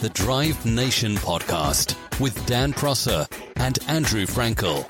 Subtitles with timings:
[0.00, 4.88] the Drive Nation podcast with Dan Prosser and Andrew Frankel.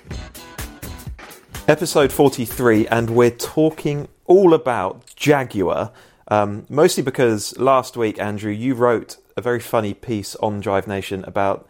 [1.66, 5.92] Episode 43, and we're talking all about Jaguar.
[6.28, 11.24] Um, mostly because last week, Andrew, you wrote a very funny piece on Drive Nation
[11.24, 11.66] about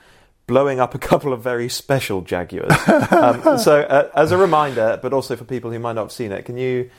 [0.48, 2.72] blowing up a couple of very special Jaguars.
[3.12, 6.32] um, so, uh, as a reminder, but also for people who might not have seen
[6.32, 6.90] it, can you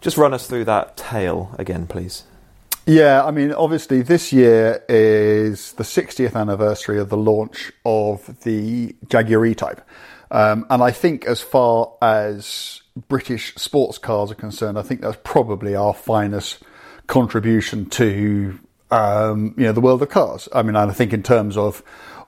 [0.00, 2.24] just run us through that tale again, please?
[2.84, 8.96] Yeah, I mean, obviously, this year is the 60th anniversary of the launch of the
[9.08, 9.80] Jaguar E-Type.
[10.32, 15.18] Um, and I think, as far as British sports cars are concerned, I think that's
[15.22, 16.58] probably our finest
[17.06, 18.58] contribution to
[18.90, 20.48] um, you know the world of cars.
[20.52, 21.82] I mean, I think in terms of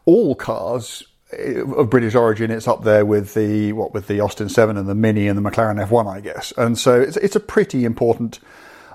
[0.05, 4.49] all cars eh, of British origin, it's up there with the what with the Austin
[4.49, 6.53] Seven and the Mini and the McLaren F1, I guess.
[6.57, 8.39] And so it's it's a pretty important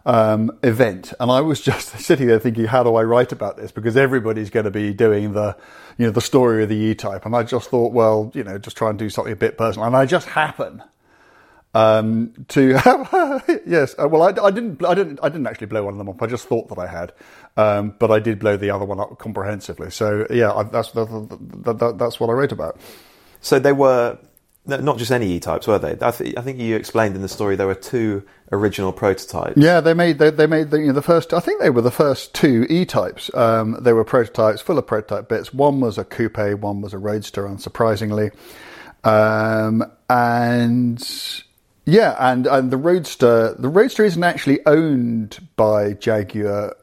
[0.06, 1.14] um, event.
[1.20, 3.72] And I was just sitting there thinking, how do I write about this?
[3.72, 5.58] Because everybody's going to be doing the,
[5.98, 7.26] you know, the story of the E-Type.
[7.26, 9.88] And I just thought, well, you know, just try and do something a bit personal.
[9.88, 10.84] And I just happen
[11.74, 15.84] um, to have, yes, uh, well, I, I, didn't, I didn't, I didn't actually blow
[15.84, 16.22] one of them up.
[16.22, 17.14] I just thought that I had,
[17.58, 19.92] um, but I did blow the other one up comprehensively.
[19.92, 22.80] So yeah, I, that's that, that, that's what I wrote about.
[23.42, 24.18] So they were
[24.78, 25.98] not just any E-types, were they?
[26.02, 29.58] I, th- I, think you explained in the story there were two original prototypes.
[29.58, 31.34] Yeah, they made they, they made the, you know, the, first.
[31.34, 33.34] I think they were the first two E-types.
[33.34, 35.54] Um, they were prototypes, full of prototype bits.
[35.54, 38.32] One was a coupe, one was a roadster, unsurprisingly,
[39.04, 41.44] um, and
[41.86, 46.76] yeah, and and the roadster the roadster isn't actually owned by Jaguar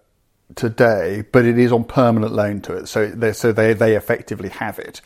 [0.54, 2.86] today, but it is on permanent loan to it.
[2.86, 5.00] So they so they they effectively have it.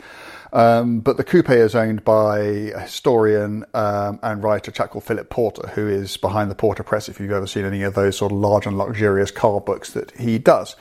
[0.53, 5.05] Um, but the coupe is owned by a historian um, and writer, a chap called
[5.05, 7.07] Philip Porter, who is behind the Porter Press.
[7.07, 10.11] If you've ever seen any of those sort of large and luxurious car books that
[10.11, 10.75] he does,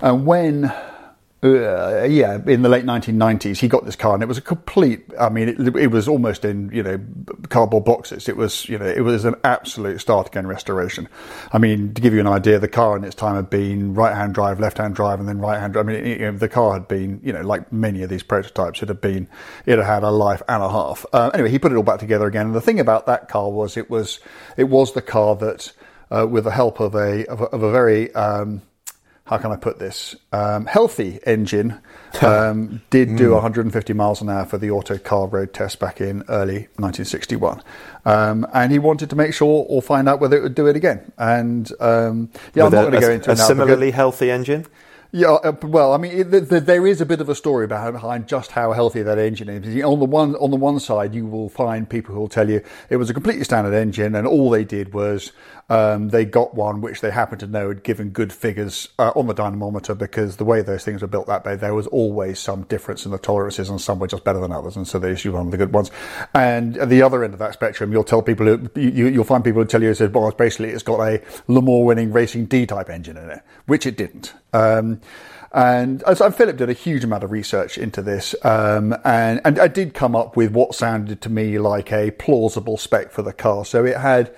[0.00, 0.72] and when
[1.42, 5.10] uh, yeah, in the late 1990s, he got this car, and it was a complete.
[5.18, 7.00] I mean, it, it, was almost in you know
[7.48, 8.28] cardboard boxes.
[8.28, 11.08] It was you know it was an absolute start again restoration.
[11.50, 14.14] I mean, to give you an idea, the car in its time had been right
[14.14, 15.78] hand drive, left hand drive, and then right hand.
[15.78, 18.82] I mean, you know, the car had been you know like many of these prototypes,
[18.82, 19.26] it had been
[19.64, 21.06] it had had a life and a half.
[21.10, 23.50] Uh, anyway, he put it all back together again, and the thing about that car
[23.50, 24.20] was it was
[24.58, 25.72] it was the car that,
[26.10, 28.60] uh, with the help of a of a, of a very um,
[29.30, 30.16] how can I put this?
[30.32, 31.80] Um, healthy engine
[32.20, 33.96] um, did do 150 hmm.
[33.96, 37.62] miles an hour for the Autocar road test back in early 1961,
[38.04, 40.74] um, and he wanted to make sure or find out whether it would do it
[40.74, 41.12] again.
[41.16, 44.66] And um, yeah, I'm not going to go into a similarly healthy engine.
[45.12, 48.28] Yeah, uh, well, I mean, it, the, there is a bit of a story behind
[48.28, 49.82] just how healthy that engine is.
[49.82, 52.62] On the one on the one side, you will find people who will tell you
[52.90, 55.32] it was a completely standard engine, and all they did was
[55.70, 59.28] um, they got one which they happened to know had given good figures uh, on
[59.28, 62.64] the dynamometer because the way those things were built that way, there was always some
[62.64, 65.32] difference in the tolerances, and some were just better than others, and so they issued
[65.32, 65.90] one of the good ones.
[66.34, 69.44] And at the other end of that spectrum, you'll tell people who, you, will find
[69.44, 72.90] people who tell you, says, well, basically it's got a Le Mans winning racing D-type
[72.90, 74.34] engine in it, which it didn't.
[74.52, 75.00] Um,
[75.52, 79.68] and so Philip did a huge amount of research into this, um, and, and I
[79.68, 83.64] did come up with what sounded to me like a plausible spec for the car.
[83.64, 84.34] So it had,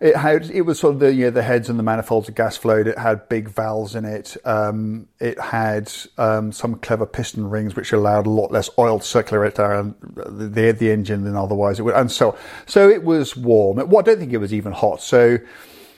[0.00, 2.34] it had, it was sort of the you know, the heads and the manifolds of
[2.34, 2.86] gas flowed.
[2.86, 4.36] It had big valves in it.
[4.46, 9.06] Um, it had um, some clever piston rings which allowed a lot less oil to
[9.06, 13.76] circulate around the the engine than otherwise it would, and so so it was warm.
[13.76, 15.02] Well, I don't think it was even hot.
[15.02, 15.38] So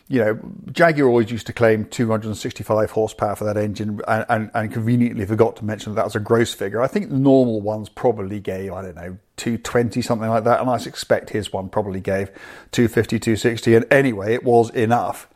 [0.09, 0.39] you know,
[0.71, 5.57] Jaguar always used to claim 265 horsepower for that engine and, and, and, conveniently forgot
[5.57, 6.83] to mention that, that was a gross figure.
[6.83, 10.61] I think the normal ones probably gave, I don't know, 220, something like that.
[10.61, 12.29] And I suspect his one probably gave
[12.71, 13.75] 250, 260.
[13.75, 15.29] And anyway, it was enough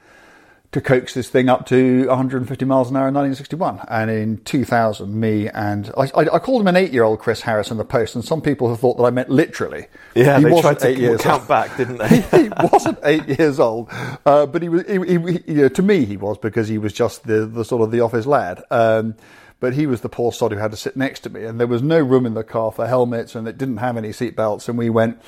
[0.71, 3.81] to coax this thing up to 150 miles an hour in 1961.
[3.89, 7.78] And in 2000, me and I, I, I called him an eight-year-old Chris Harris in
[7.78, 9.87] the post, and some people have thought that I meant literally.
[10.15, 11.49] Yeah, he they wasn't tried to eight years count old.
[11.49, 12.21] back, didn't they?
[12.43, 13.88] he wasn't eight years old,
[14.25, 14.87] uh, but he was.
[14.87, 17.65] He, he, he, you know, to me, he was because he was just the, the
[17.65, 18.62] sort of the office lad.
[18.71, 19.17] Um,
[19.61, 21.67] but he was the poor sod who had to sit next to me, and there
[21.67, 24.69] was no room in the car for helmets, and it didn't have any seat belts,
[24.69, 25.20] and we went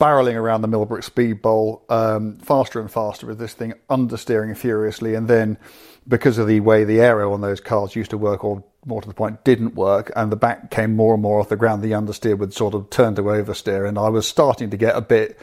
[0.00, 5.14] barreling around the Millbrook Speed Bowl um, faster and faster with this thing understeering furiously.
[5.14, 5.58] And then,
[6.08, 9.08] because of the way the aero on those cars used to work, or more to
[9.08, 11.92] the point, didn't work, and the back came more and more off the ground, the
[11.92, 13.86] understeer would sort of turn to oversteer.
[13.86, 15.38] And I was starting to get a bit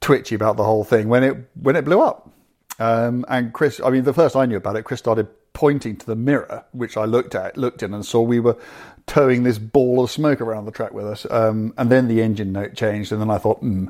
[0.00, 2.28] twitchy about the whole thing when it when it blew up.
[2.78, 5.28] Um, and Chris, I mean, the first I knew about it, Chris started
[5.62, 8.56] pointing to the mirror, which I looked at, looked in, and saw we were
[9.06, 11.24] towing this ball of smoke around the track with us.
[11.30, 13.86] Um, and then the engine note changed, and then I thought, hmm,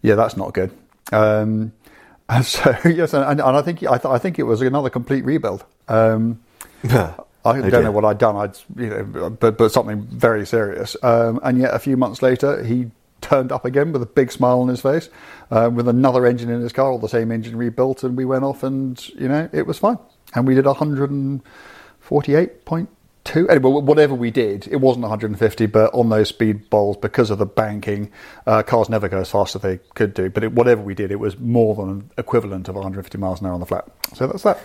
[0.00, 0.70] yeah, that's not good.
[1.10, 1.72] Um,
[2.28, 5.24] and so yes, and, and I think I, th- I, think it was another complete
[5.24, 5.64] rebuild.
[5.88, 6.40] Um,
[6.84, 7.82] I don't dear.
[7.82, 8.36] know what I'd done.
[8.36, 10.96] I'd, you know, but but something very serious.
[11.02, 12.92] Um, and yet, a few months later, he
[13.22, 15.10] turned up again with a big smile on his face,
[15.50, 18.44] uh, with another engine in his car, all the same engine rebuilt, and we went
[18.44, 19.98] off, and you know, it was fine.
[20.34, 23.50] And we did 148.2.
[23.50, 27.46] Anyway, whatever we did, it wasn't 150, but on those speed bowls, because of the
[27.46, 28.10] banking,
[28.46, 30.30] uh, cars never go as fast as they could do.
[30.30, 33.54] But it, whatever we did, it was more than equivalent of 150 miles an hour
[33.54, 33.86] on the flat.
[34.14, 34.60] So that's that.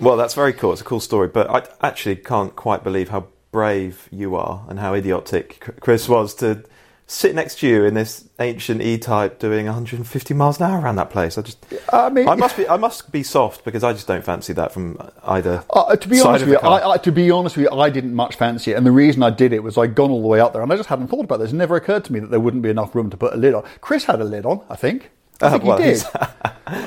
[0.00, 0.72] Well, that's very cool.
[0.72, 4.78] It's a cool story, but I actually can't quite believe how brave you are and
[4.78, 6.64] how idiotic Chris was to
[7.10, 11.10] sit next to you in this ancient E-Type doing 150 miles an hour around that
[11.10, 11.36] place.
[11.36, 11.58] I just,
[11.92, 14.70] I mean, I must be, I must be soft because I just don't fancy that
[14.70, 15.64] from either.
[15.70, 16.68] Uh, to be side honest with you.
[16.68, 19.24] I, I, to be honest with you, I didn't much fancy it, and the reason
[19.24, 21.08] I did it was I'd gone all the way up there, and I just hadn't
[21.08, 21.50] thought about this.
[21.50, 23.54] It never occurred to me that there wouldn't be enough room to put a lid
[23.54, 23.64] on.
[23.80, 25.10] Chris had a lid on, I think.
[25.42, 26.04] I Uh, think well, he did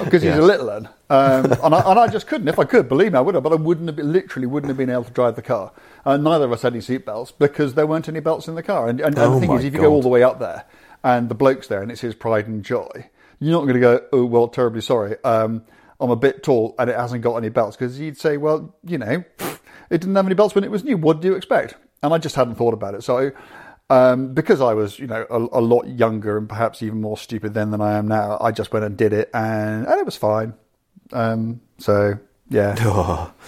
[0.04, 0.32] because Yeah.
[0.32, 2.48] he's a little one, um, and, I, and I just couldn't.
[2.48, 4.70] If I could, believe me, I would have, but I wouldn't have been, literally wouldn't
[4.70, 5.72] have been able to drive the car.
[6.06, 8.88] Uh, neither of us had any seatbelts because there weren't any belts in the car.
[8.90, 10.66] And, and, and Oh the thing is, if you go all the way up there
[11.04, 13.10] and the bloke's there and it's his pride and joy,
[13.40, 15.16] you're not going to go, oh well, terribly sorry.
[15.24, 15.64] Um,
[16.00, 18.98] I'm a bit tall and it hasn't got any belts because you'd say, well, you
[18.98, 19.24] know,
[19.90, 20.98] it didn't have any belts when it was new.
[20.98, 21.76] What do you expect?
[22.02, 23.04] And I just hadn't thought about it.
[23.04, 23.32] So,
[23.90, 27.54] um, because I was, you know, a, a lot younger and perhaps even more stupid
[27.54, 30.18] then than I am now, I just went and did it, and, and it was
[30.18, 30.54] fine.
[31.12, 32.18] Um, so
[32.50, 33.30] yeah.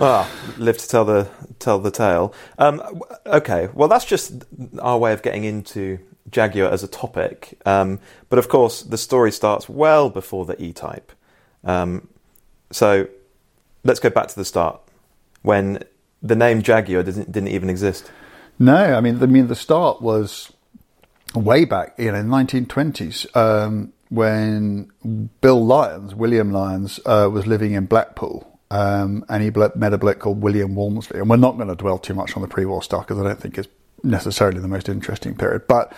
[0.00, 1.28] Ah, live to tell the
[1.58, 2.32] tell the tale.
[2.56, 4.44] Um, okay, well that's just
[4.80, 5.98] our way of getting into
[6.30, 7.60] Jaguar as a topic.
[7.66, 7.98] Um,
[8.28, 11.10] but of course, the story starts well before the E-Type.
[11.64, 12.06] Um,
[12.70, 13.08] so
[13.82, 14.80] let's go back to the start
[15.42, 15.82] when
[16.22, 18.08] the name Jaguar didn't didn't even exist.
[18.58, 20.52] No, I mean, I mean, the start was
[21.34, 24.90] way back, you know, in the 1920s, um, when
[25.40, 28.58] Bill Lyons, William Lyons, uh, was living in Blackpool.
[28.70, 31.20] Um, and he met a bloke called William Walmsley.
[31.20, 33.40] And we're not going to dwell too much on the pre-war stuff because I don't
[33.40, 33.68] think it's
[34.02, 35.66] necessarily the most interesting period.
[35.66, 35.92] But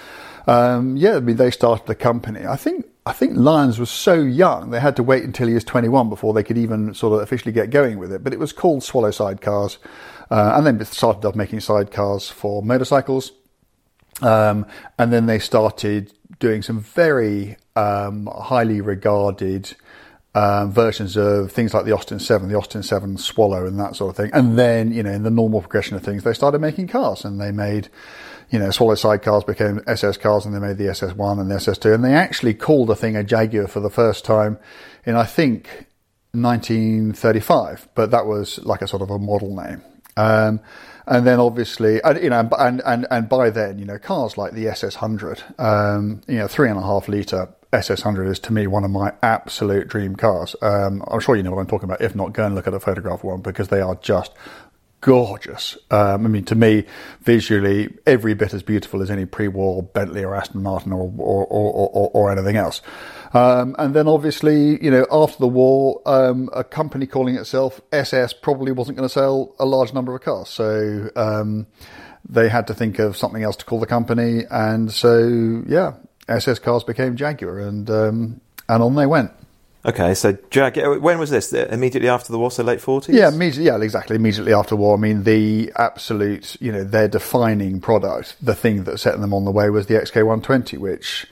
[0.46, 2.46] um, yeah, I mean, they started the company.
[2.46, 5.64] I think I think Lyons was so young they had to wait until he was
[5.64, 8.22] 21 before they could even sort of officially get going with it.
[8.22, 9.78] But it was called Swallow Sidecars,
[10.30, 13.32] uh, and then started off making sidecars for motorcycles.
[14.22, 14.66] Um,
[14.98, 19.74] and then they started doing some very um, highly regarded
[20.34, 24.10] um, versions of things like the Austin 7, the Austin 7 Swallow, and that sort
[24.10, 24.30] of thing.
[24.32, 27.40] And then, you know, in the normal progression of things, they started making cars and
[27.40, 27.88] they made,
[28.50, 31.94] you know, Swallow sidecars became SS cars and they made the SS1 and the SS2.
[31.94, 34.58] And they actually called a thing a Jaguar for the first time
[35.04, 35.86] in, I think,
[36.32, 39.82] 1935, but that was like a sort of a model name.
[40.16, 40.60] Um,
[41.06, 44.52] and then obviously, and, you know, and, and, and by then, you know, cars like
[44.52, 48.84] the SS100, um, you know, three and a half litre SS100 is to me one
[48.84, 50.56] of my absolute dream cars.
[50.60, 52.00] Um, I'm sure you know what I'm talking about.
[52.00, 54.32] If not, go and look at a photograph one because they are just
[55.00, 55.78] gorgeous.
[55.90, 56.84] Um, I mean, to me,
[57.22, 61.90] visually, every bit as beautiful as any pre-war Bentley or Aston Martin or or, or,
[61.92, 62.82] or, or anything else.
[63.32, 68.32] Um, and then obviously, you know, after the war, um, a company calling itself SS
[68.32, 70.48] probably wasn't going to sell a large number of cars.
[70.48, 71.66] So, um,
[72.28, 74.44] they had to think of something else to call the company.
[74.50, 75.94] And so, yeah,
[76.28, 79.30] SS cars became Jaguar and, um, and on they went.
[79.84, 80.98] Okay, so Jaguar.
[80.98, 81.52] When was this?
[81.52, 83.14] Immediately after the war, so late 40s.
[83.14, 84.16] Yeah, immediately, yeah, exactly.
[84.16, 88.98] Immediately after war, I mean, the absolute, you know, their defining product, the thing that
[88.98, 91.26] set them on the way was the XK120, which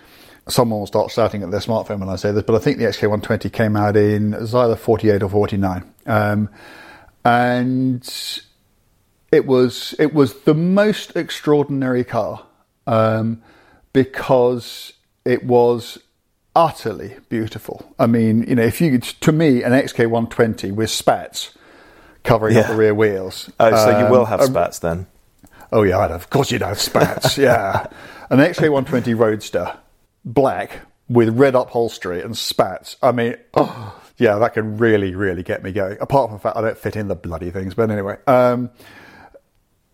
[0.48, 2.84] someone will start shouting at their smartphone when I say this, but I think the
[2.84, 5.94] XK120 came out in it was either 48 or 49.
[6.06, 6.48] Um,
[7.24, 8.40] and
[9.30, 12.46] it was it was the most extraordinary car
[12.86, 13.42] um,
[13.92, 15.98] because it was
[16.56, 17.94] utterly beautiful.
[17.98, 21.56] I mean, you know, if you to me an XK120 with spats
[22.24, 23.50] covering up the rear wheels.
[23.60, 25.06] Oh, so you um, will have spats then.
[25.70, 27.36] Oh yeah, I'd have, of course you'd have spats.
[27.36, 27.86] yeah,
[28.30, 29.76] an XK120 Roadster,
[30.34, 32.96] black with red upholstery and spats.
[33.02, 35.96] I mean, oh, yeah, that can really, really get me going.
[36.00, 38.70] Apart from the fact I don't fit in the bloody things, but anyway, um,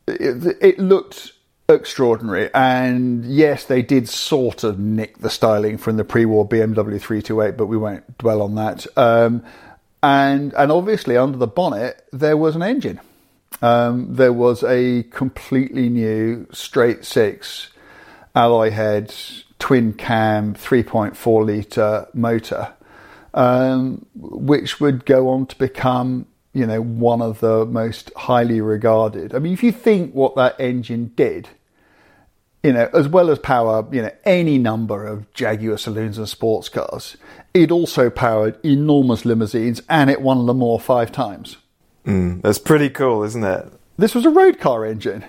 [0.07, 1.33] it, it looked
[1.69, 2.51] extraordinary.
[2.53, 7.67] And yes, they did sort of nick the styling from the pre-war BMW 328, but
[7.67, 8.87] we won't dwell on that.
[8.97, 9.45] Um,
[10.03, 13.01] and and obviously under the bonnet there was an engine.
[13.63, 17.71] Um, there was a completely new straight six
[18.35, 19.15] alloy head
[19.59, 22.73] twin cam 3.4 litre motor,
[23.33, 29.35] um, which would go on to become, you know, one of the most highly regarded.
[29.35, 31.49] I mean, if you think what that engine did,
[32.63, 36.69] you know, as well as power, you know, any number of Jaguar saloons and sports
[36.69, 37.17] cars,
[37.53, 41.59] it also powered enormous limousines and it won Le Mans five times.
[42.07, 43.73] Mm, that's pretty cool, isn't it?
[43.97, 45.25] this was a road car engine.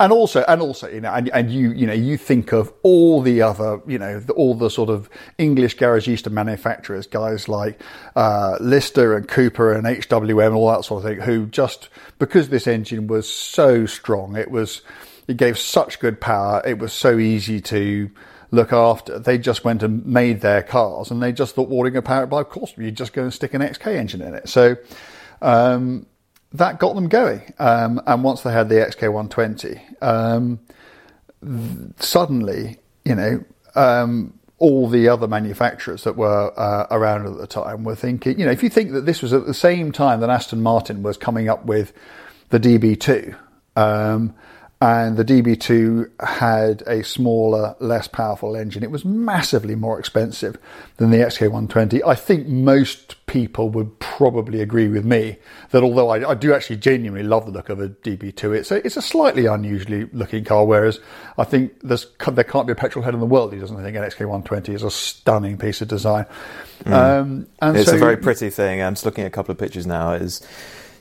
[0.00, 3.22] And also, and also, you know, and, and you, you know, you think of all
[3.22, 7.80] the other, you know, the, all the sort of English garagista manufacturers, guys like
[8.14, 12.48] uh, Lister and Cooper and HWM and all that sort of thing, who just because
[12.48, 14.82] this engine was so strong, it was,
[15.26, 18.10] it gave such good power, it was so easy to
[18.50, 19.18] look after.
[19.18, 22.40] They just went and made their cars, and they just thought, going to power by,
[22.42, 24.48] of course, you just go and stick an XK engine in it.
[24.48, 24.76] So.
[25.40, 26.06] Um,
[26.52, 27.42] that got them going.
[27.58, 30.60] Um, and once they had the XK120, um,
[31.98, 37.84] suddenly, you know, um, all the other manufacturers that were uh, around at the time
[37.84, 40.30] were thinking, you know, if you think that this was at the same time that
[40.30, 41.92] Aston Martin was coming up with
[42.48, 43.36] the DB2,
[43.76, 44.34] um,
[44.80, 48.84] and the DB2 had a smaller, less powerful engine.
[48.84, 50.56] It was massively more expensive
[50.98, 52.00] than the XK120.
[52.06, 55.36] I think most people would probably agree with me
[55.70, 58.84] that although I, I do actually genuinely love the look of a DB2, it's a,
[58.84, 60.66] it's a slightly unusually looking car.
[60.66, 60.98] Whereas
[61.38, 61.98] I think there
[62.42, 64.90] can't be a petrol head in the world who doesn't think an XK120 is a
[64.90, 66.26] stunning piece of design.
[66.82, 66.92] Mm.
[66.92, 68.82] Um, and it's so, a very pretty thing.
[68.82, 70.10] I'm just looking at a couple of pictures now.
[70.10, 70.44] Is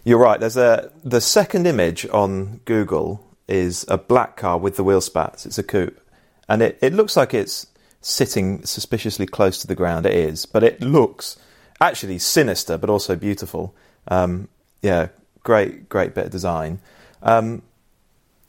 [0.04, 0.40] you're right.
[0.40, 5.48] There's a the second image on Google is a black car with the wheel spats.
[5.48, 6.00] It's a coupe.
[6.48, 7.66] And it, it looks like it's
[8.02, 10.06] sitting suspiciously close to the ground.
[10.06, 11.36] It is, but it looks
[11.82, 13.76] actually sinister, but also beautiful.
[14.08, 14.48] Um,
[14.82, 15.10] yeah,
[15.44, 16.80] great, great bit of design.
[17.22, 17.62] Um,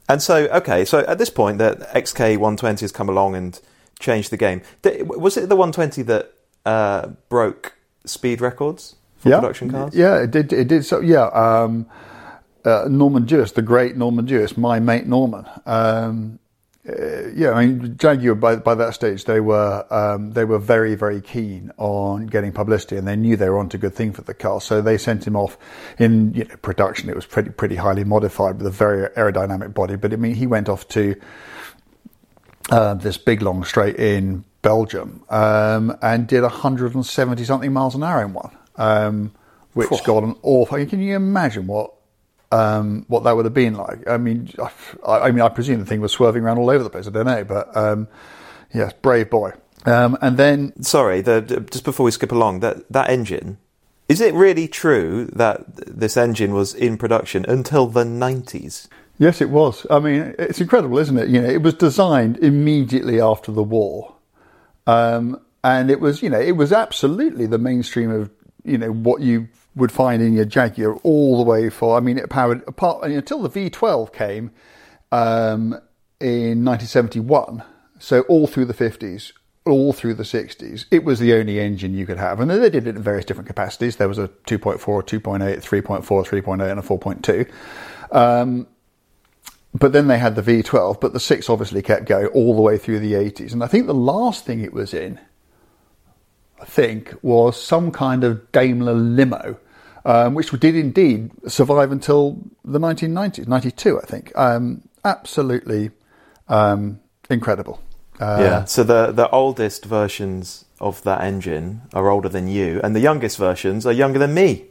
[0.09, 3.61] and so, okay, so at this point, the XK120 has come along and
[3.99, 4.63] changed the game.
[4.83, 6.33] Was it the 120 that
[6.65, 9.41] uh, broke speed records for yeah.
[9.41, 9.95] production cars?
[9.95, 10.53] Yeah, it did.
[10.53, 10.85] It did.
[10.85, 11.27] So yeah.
[11.27, 11.87] Um,
[12.65, 15.47] uh, Norman Dewis, the great Norman Dewis, my mate Norman.
[15.65, 16.39] Um,
[16.89, 20.95] uh, yeah, I mean Jaguar by by that stage they were um, they were very
[20.95, 24.23] very keen on getting publicity and they knew they were onto a good thing for
[24.23, 25.59] the car, so they sent him off
[25.99, 27.09] in you know, production.
[27.11, 30.47] It was pretty pretty highly modified with a very aerodynamic body, but I mean he
[30.47, 31.15] went off to
[32.71, 38.23] uh, this big long straight in Belgium um, and did 170 something miles an hour
[38.23, 39.33] in one, um,
[39.75, 40.85] which got an awful.
[40.87, 41.93] Can you imagine what
[42.51, 44.07] um, what that would have been like.
[44.09, 44.51] I mean,
[45.07, 47.07] I, I, mean, I presume the thing was swerving around all over the place.
[47.07, 48.09] I don't know, but um,
[48.73, 49.53] yes, brave boy.
[49.87, 51.41] Um, and then, sorry, the,
[51.71, 53.59] just before we skip along, that that engine
[54.09, 58.89] is it really true that this engine was in production until the nineties?
[59.19, 59.87] Yes, it was.
[59.91, 61.29] I mean, it's incredible, isn't it?
[61.29, 64.15] You know, it was designed immediately after the war,
[64.87, 68.31] um, and it was, you know, it was absolutely the mainstream of
[68.65, 71.97] you know what you would find in your Jaguar all the way for.
[71.97, 74.51] I mean, it powered apart until the V12 came
[75.13, 75.75] um,
[76.21, 77.63] in 1971.
[77.99, 79.33] So all through the 50s,
[79.67, 82.87] all through the 60s, it was the only engine you could have, and they did
[82.87, 83.97] it in various different capacities.
[83.97, 88.17] There was a 2.4, 2.8, 3.4, 3.8, and a 4.2.
[88.17, 88.67] Um,
[89.75, 92.79] but then they had the V12, but the six obviously kept going all the way
[92.79, 93.53] through the 80s.
[93.53, 95.21] And I think the last thing it was in,
[96.61, 99.59] I think, was some kind of Daimler limo
[100.09, 104.33] um, which did indeed survive until the 1990s, 92, I think.
[104.37, 105.91] Um, absolutely
[106.49, 107.81] um, incredible.
[108.19, 108.65] Uh, yeah.
[108.65, 113.37] So the the oldest versions of that engine are older than you, and the youngest
[113.39, 114.65] versions are younger than me.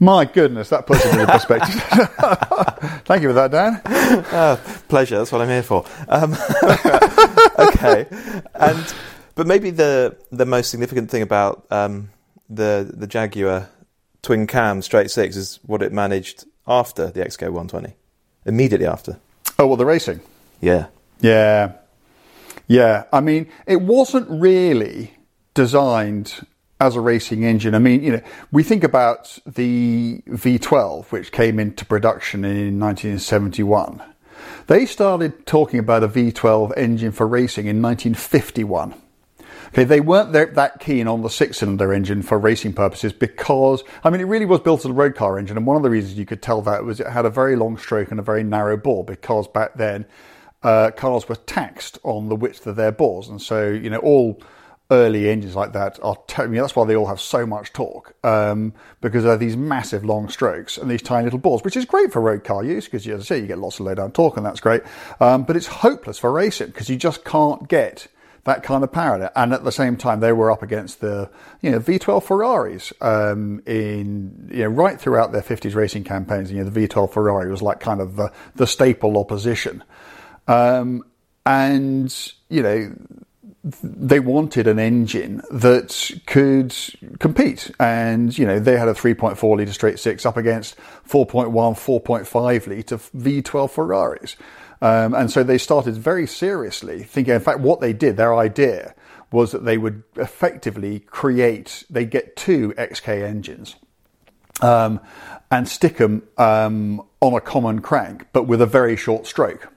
[0.00, 1.74] My goodness, that puts it into perspective.
[3.04, 3.80] Thank you for that, Dan.
[4.32, 4.56] Uh,
[4.88, 5.18] pleasure.
[5.18, 5.84] That's what I'm here for.
[6.08, 6.34] Um,
[7.58, 8.06] okay,
[8.54, 8.94] and
[9.36, 12.10] but maybe the the most significant thing about um,
[12.50, 13.68] the the Jaguar
[14.22, 17.94] twin cam straight six is what it managed after the XK 120,
[18.44, 19.18] immediately after.
[19.56, 20.20] Oh, well, the racing.
[20.60, 20.86] Yeah.
[21.20, 21.74] Yeah.
[22.66, 23.04] Yeah.
[23.12, 25.14] I mean, it wasn't really
[25.54, 26.46] designed
[26.80, 27.74] as a racing engine.
[27.74, 34.02] I mean, you know, we think about the V12, which came into production in 1971.
[34.66, 38.94] They started talking about a V12 engine for racing in 1951.
[39.68, 44.20] Okay, they weren't that keen on the six-cylinder engine for racing purposes because, I mean,
[44.20, 46.26] it really was built as a road car engine, and one of the reasons you
[46.26, 49.04] could tell that was it had a very long stroke and a very narrow bore
[49.04, 50.06] because back then
[50.62, 54.40] uh, cars were taxed on the width of their bores, and so you know all
[54.90, 56.16] early engines like that are.
[56.26, 59.56] T- I mean, that's why they all have so much torque um, because they're these
[59.56, 62.86] massive long strokes and these tiny little bores, which is great for road car use
[62.86, 64.82] because, as I say, you get lots of low down torque and that's great.
[65.20, 68.06] Um, but it's hopeless for racing because you just can't get
[68.46, 69.30] that kind of power.
[69.36, 73.60] And at the same time, they were up against the you know V12 Ferraris um,
[73.66, 76.50] in you know right throughout their 50s racing campaigns.
[76.50, 79.84] You know the V12 Ferrari was like kind of the, the staple opposition,
[80.48, 81.02] um,
[81.44, 82.96] and you know
[83.82, 86.72] they wanted an engine that could
[87.18, 87.72] compete.
[87.80, 90.76] And, you know, they had a 3.4 litre straight six up against
[91.08, 94.36] 4.1, 4.5 litre V12 Ferraris.
[94.80, 98.94] Um, and so they started very seriously thinking, in fact, what they did, their idea
[99.32, 103.76] was that they would effectively create, they get two XK engines.
[104.62, 105.00] Um,
[105.50, 109.68] and stick them um, on a common crank, but with a very short stroke.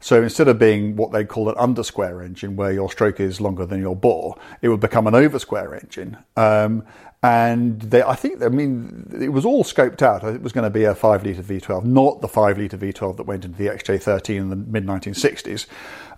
[0.00, 3.64] So instead of being what they call an undersquare engine, where your stroke is longer
[3.64, 6.16] than your bore, it would become an oversquare engine.
[6.36, 6.84] Um,
[7.24, 10.24] and they, I think, I mean, it was all scoped out.
[10.24, 13.26] It was going to be a five litre V12, not the five litre V12 that
[13.26, 15.66] went into the XJ13 in the mid 1960s,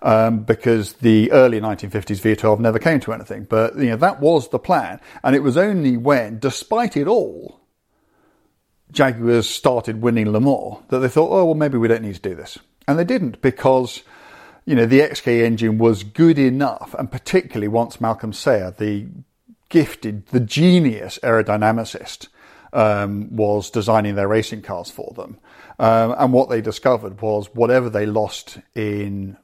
[0.01, 3.43] um, because the early 1950s V12 never came to anything.
[3.43, 7.59] But you know that was the plan, and it was only when, despite it all,
[8.91, 12.21] Jaguars started winning Le Mans that they thought, oh well, maybe we don't need to
[12.21, 12.57] do this.
[12.87, 14.01] And they didn't because,
[14.65, 19.05] you know, the XK engine was good enough, and particularly once Malcolm Sayer, the
[19.75, 22.29] gifted, the genius aerodynamicist,
[22.71, 25.37] um, was designing their racing cars for them.
[25.77, 29.35] Um, and what they discovered was whatever they lost in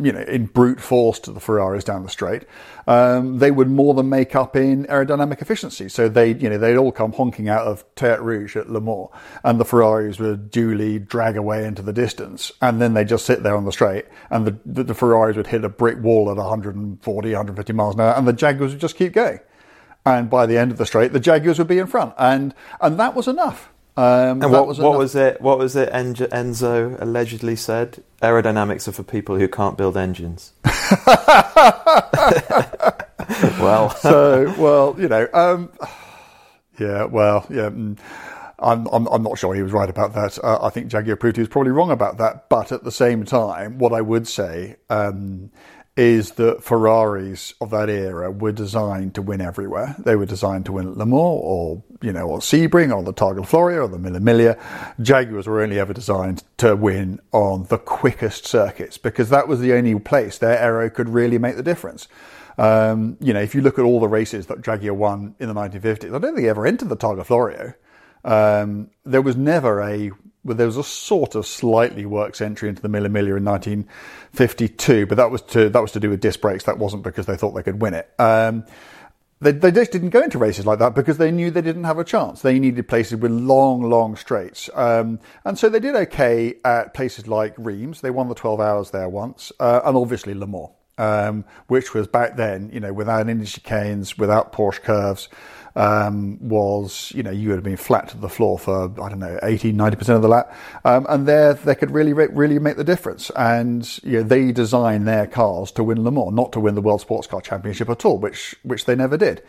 [0.00, 2.44] you know, in brute force to the Ferraris down the straight,
[2.86, 5.88] um, they would more than make up in aerodynamic efficiency.
[5.88, 9.08] So they, you know, they'd all come honking out of Tertre Rouge at Le Mans,
[9.44, 13.42] and the Ferraris would duly drag away into the distance, and then they just sit
[13.42, 16.36] there on the straight, and the, the, the Ferraris would hit a brick wall at
[16.36, 19.40] 140, 150 miles an hour, and the Jaguars would just keep going.
[20.04, 22.98] And by the end of the straight, the Jaguars would be in front, and and
[22.98, 23.71] that was enough.
[23.94, 25.40] Um, and what was, what was it?
[25.40, 25.92] What was it?
[25.92, 30.54] Enzo allegedly said: "Aerodynamics are for people who can't build engines."
[33.58, 35.70] well, so well, you know, um,
[36.78, 37.70] yeah, well, yeah.
[37.70, 37.98] Mm,
[38.58, 40.38] I'm, I'm, I'm, not sure he was right about that.
[40.42, 42.48] Uh, I think Jaguar proved he was probably wrong about that.
[42.48, 45.50] But at the same time, what I would say um,
[45.96, 49.94] is that Ferraris of that era were designed to win everywhere.
[49.98, 53.12] They were designed to win at Le Mans or, you know, or Sebring or the
[53.12, 54.58] Targa Florio or the Mille Miglia.
[55.02, 59.74] Jaguars were only ever designed to win on the quickest circuits because that was the
[59.74, 62.08] only place their aero could really make the difference.
[62.56, 65.54] Um, you know, if you look at all the races that Jaguar won in the
[65.54, 67.74] 1950s, I don't think they ever entered the Targa Florio.
[68.24, 70.10] Um, there was never a
[70.44, 75.06] well, there was a sort of slightly works entry into the Mille Miglia in 1952,
[75.06, 76.64] but that was to that was to do with disc brakes.
[76.64, 78.10] That wasn't because they thought they could win it.
[78.18, 78.64] Um,
[79.40, 81.98] they, they just didn't go into races like that because they knew they didn't have
[81.98, 82.42] a chance.
[82.42, 84.70] They needed places with long, long straights.
[84.72, 88.00] Um, and so they did okay at places like Reims.
[88.00, 92.06] They won the 12 hours there once, uh, and obviously Le Mans, um, which was
[92.06, 95.28] back then, you know, without any chicanes, without Porsche curves
[95.76, 99.18] um, was, you know, you would have been flat to the floor for, I don't
[99.18, 100.54] know, 80, 90% of the lap.
[100.84, 103.30] Um, and there, they could really, really make the difference.
[103.36, 106.82] And, you know, they designed their cars to win Le Mans, not to win the
[106.82, 109.42] World Sports Car Championship at all, which, which they never did.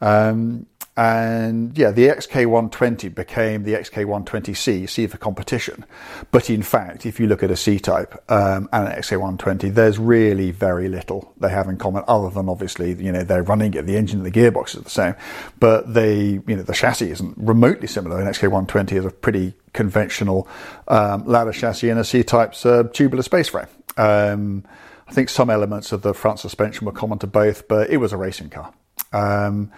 [0.00, 5.84] Um, and yeah, the XK120 became the XK120C, C for competition.
[6.30, 9.98] But in fact, if you look at a C type um, and an XK120, there's
[9.98, 13.86] really very little they have in common, other than obviously, you know, they're running it,
[13.86, 15.14] the engine and the gearbox is the same.
[15.60, 18.20] But they, you know, the chassis isn't remotely similar.
[18.20, 20.48] An XK120 is a pretty conventional
[20.88, 23.68] um, ladder chassis, and a C type's a tubular space frame.
[23.96, 24.64] Um,
[25.06, 28.12] I think some elements of the front suspension were common to both, but it was
[28.12, 28.72] a racing car.
[29.12, 29.72] Um,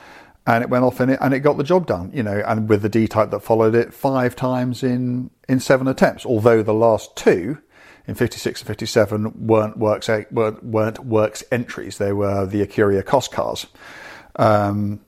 [0.47, 2.69] and it went off in it and it got the job done, you know, and
[2.69, 6.75] with the D type that followed it five times in, in seven attempts, although the
[6.75, 7.59] last two
[8.07, 11.99] in 56 and 57 weren't works, weren't, weren't works entries.
[11.99, 13.67] They were the Ecurie Ecosse cars.
[14.37, 15.01] Um,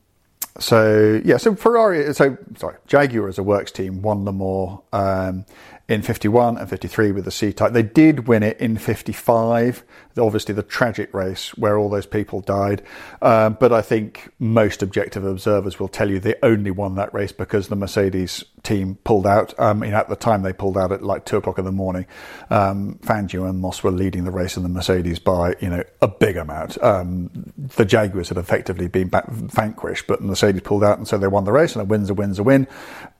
[0.58, 5.44] so yeah, so Ferrari, so sorry, Jaguar as a works team won Le Mans um,
[5.88, 7.72] in 51 and 53 with the C type.
[7.72, 9.84] They did win it in 55,
[10.16, 12.82] obviously the tragic race where all those people died.
[13.20, 17.32] Um, but I think most objective observers will tell you they only won that race
[17.32, 19.58] because the Mercedes team pulled out.
[19.60, 21.72] Um, you know, at the time they pulled out at like two o'clock in the
[21.72, 22.06] morning.
[22.50, 26.08] Um, Fangio and Moss were leading the race in the Mercedes by, you know, a
[26.08, 26.82] big amount.
[26.82, 31.28] Um, the Jaguars had effectively been vanquished, but the Mercedes pulled out and so they
[31.28, 32.66] won the race and a win's a win's a win.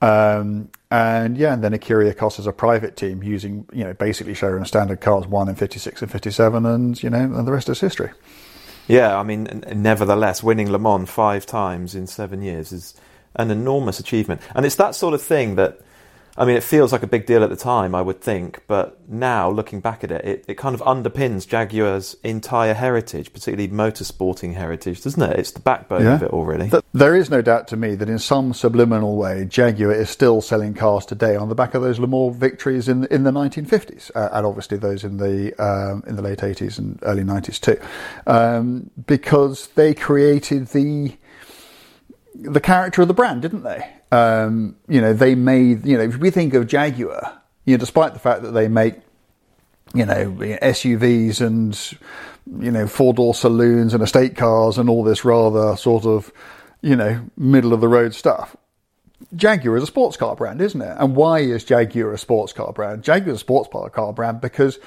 [0.00, 4.34] Um, and yeah, and then Ecurie Ecosse as a private team using, you know, basically
[4.34, 7.80] showing standard cars one in 56 and 57 and, you know, and the rest is
[7.80, 8.10] history.
[8.86, 12.94] Yeah, I mean, nevertheless, winning Le Mans five times in seven years is
[13.36, 14.40] an enormous achievement.
[14.54, 15.80] And it's that sort of thing that
[16.36, 18.98] I mean, it feels like a big deal at the time, I would think, but
[19.08, 24.54] now looking back at it, it, it kind of underpins Jaguar's entire heritage, particularly motorsporting
[24.54, 25.38] heritage, doesn't it?
[25.38, 26.14] It's the backbone Yeah.
[26.16, 26.70] of it already.
[26.70, 30.40] Th- There is no doubt to me that in some subliminal way, Jaguar is still
[30.40, 34.10] selling cars today on the back of those Le Mans victories in in the 1950s,
[34.16, 37.78] uh, and obviously those in the um, in the late 80s and early 90s too,
[38.26, 41.12] um, because they created the
[42.34, 43.88] the character of the brand, didn't they?
[44.10, 48.12] Um, you know, they made you know if we think of Jaguar, you know, despite
[48.12, 48.96] the fact that they make
[49.94, 50.30] you know
[50.62, 51.78] SUVs and
[52.62, 56.32] you know four door saloons and estate cars and all this rather sort of
[56.82, 58.56] you know middle of the road stuff.
[59.34, 60.96] Jaguar is a sports car brand, isn't it?
[60.98, 63.02] And why is Jaguar a sports car brand?
[63.02, 64.78] Jaguar is a sports car brand because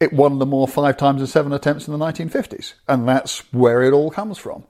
[0.00, 3.82] it won Le Mans five times in seven attempts in the 1950s, and that's where
[3.82, 4.64] it all comes from.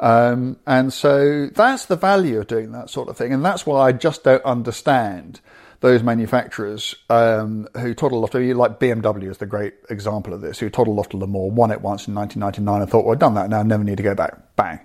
[0.00, 3.88] Um, and so that's the value of doing that sort of thing, and that's why
[3.88, 5.40] I just don't understand
[5.80, 10.58] those manufacturers um, who toddled off to like BMW is the great example of this,
[10.58, 13.18] who toddled off to Le Mans, won it once in 1999, and thought, "Well, I've
[13.20, 14.80] done that now, never need to go back." Bang.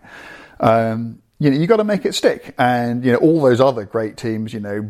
[0.59, 3.83] Um, you know, you got to make it stick, and you know all those other
[3.83, 4.87] great teams, you know,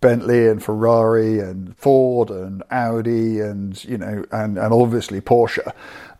[0.00, 5.72] Bentley and Ferrari and Ford and Audi and you know and and obviously Porsche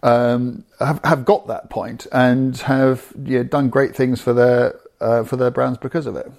[0.02, 5.22] um, have have got that point and have know, done great things for their uh,
[5.22, 6.30] for their brands because of it.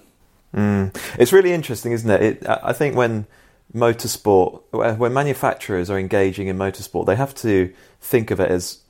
[0.54, 0.94] Mm.
[1.18, 2.22] It's really interesting, isn't it?
[2.22, 2.46] it?
[2.46, 3.26] I think when
[3.74, 7.72] motorsport, when manufacturers are engaging in motorsport, they have to
[8.02, 8.80] think of it as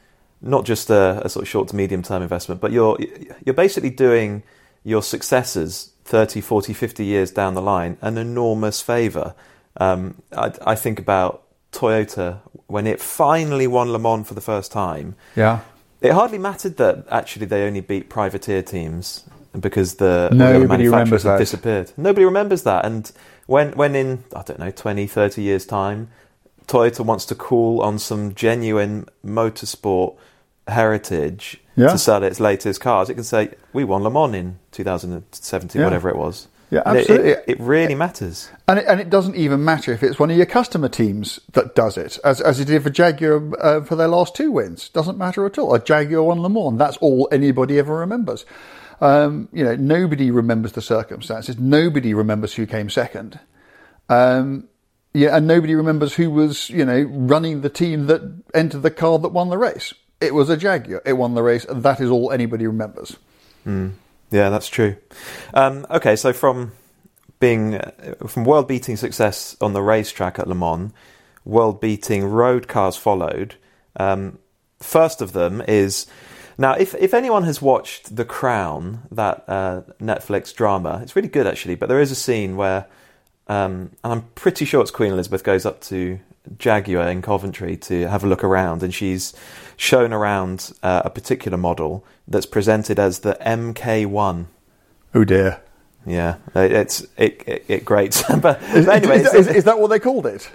[0.43, 2.99] not just a, a sort of short to medium term investment, but you're
[3.45, 4.43] you're basically doing
[4.85, 9.35] your successors 30, 40, 50 years down the line an enormous favour.
[9.77, 14.73] Um, I, I think about Toyota when it finally won Le Mans for the first
[14.73, 15.15] time.
[15.37, 15.61] Yeah.
[16.01, 19.25] It hardly mattered that actually they only beat privateer teams
[19.59, 21.39] because the, all the Nobody manufacturers that.
[21.39, 21.93] disappeared.
[21.97, 22.85] Nobody remembers that.
[22.85, 23.11] And
[23.47, 26.09] when, when in, I don't know, 20, 30 years' time,
[26.67, 30.17] Toyota wants to call on some genuine motorsport
[30.71, 31.89] heritage Yeah.
[31.89, 35.87] to sell its latest cars, it can say, we won Le Mans in 2017, Yeah.
[35.87, 36.49] whatever it was.
[36.71, 37.31] Yeah, And it- absolutely.
[37.31, 38.49] It, it really matters.
[38.69, 41.75] And it, and it doesn't even matter if it's one of your customer teams that
[41.75, 44.89] does it, as, as it did for Jaguar uh, for their last two wins.
[44.89, 45.75] Doesn't matter at all.
[45.75, 46.79] A Jaguar won Le Mans.
[46.79, 48.45] That's all anybody ever remembers.
[49.01, 51.59] Um, you know, nobody remembers the circumstances.
[51.59, 53.41] Nobody remembers who came second.
[54.09, 54.69] Um,
[55.13, 58.23] yeah, and nobody remembers who was, you know, running the team that
[58.55, 59.93] entered the car that won the race.
[60.21, 61.03] It was a Jaguar.
[61.05, 63.17] It won the race, and that is all anybody remembers.
[64.31, 64.97] Yeah, that's true.
[65.55, 66.73] Um, okay, so from
[67.41, 67.93] being uh,
[68.27, 70.93] from world-beating success on the racetrack at Le Mans,
[71.45, 73.57] world-beating road cars followed.
[73.97, 74.39] Um,
[74.79, 76.07] first of them is
[76.59, 81.47] now, if if anyone has watched The Crown, that uh, Netflix drama, it's really good
[81.47, 81.75] actually.
[81.75, 82.87] But there is a scene where,
[83.51, 86.19] um, and I'm pretty sure it's Queen Elizabeth goes up to
[86.59, 89.35] Jaguar in Coventry to have a look around, and she's
[89.77, 94.47] shown around uh, a particular model that's presented as the MK1.
[95.15, 95.61] Oh dear.
[96.07, 98.23] Yeah, it's it it, it grates.
[98.41, 100.49] but, Is, but anyway, is, is, is that what they called it?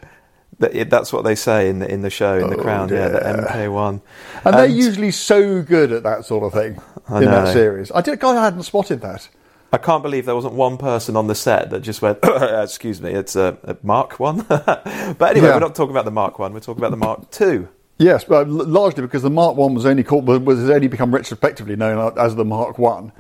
[0.60, 2.90] that- that's what they say in the in the show in the Oh, Crown.
[2.90, 3.20] Yeah, the.
[3.20, 4.02] MK1.
[4.46, 7.44] And they're usually so good at that sort of thing I in know.
[7.44, 7.92] that series.
[7.94, 8.20] I did.
[8.20, 9.28] God, I hadn't spotted that.
[9.74, 13.12] I can't believe there wasn't one person on the set that just went, "Excuse me,
[13.12, 15.54] it's a, a Mark One." but anyway, Yeah.
[15.56, 16.54] we're not talking about the Mark One.
[16.54, 17.68] We're talking about the Mark Two.
[17.98, 22.14] Yes, but largely because the Mark One was only called was only become retrospectively known
[22.18, 23.12] as the Mark One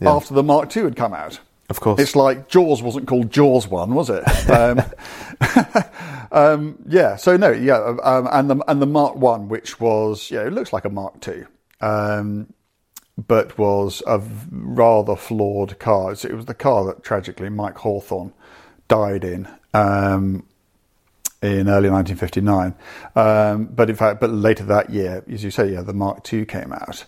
[0.00, 0.10] Yeah.
[0.12, 1.40] after the Mark Two had come out.
[1.68, 4.24] Of course, It's like Jaws wasn't called Jaws One, was it?
[4.50, 4.82] Um,
[6.32, 7.16] um, yeah.
[7.16, 10.72] So no, yeah, um, and the and the Mark One, which was yeah, it looks
[10.72, 11.46] like a Mark Two,
[11.80, 12.52] um,
[13.26, 16.12] but was a rather flawed car.
[16.12, 18.32] It was the car that tragically Mike Hawthorn
[18.88, 19.48] died in.
[19.72, 20.46] Um,
[21.42, 22.74] in early 1959,
[23.16, 26.44] um, but in fact, but later that year, as you say, yeah, the Mark II
[26.44, 27.06] came out,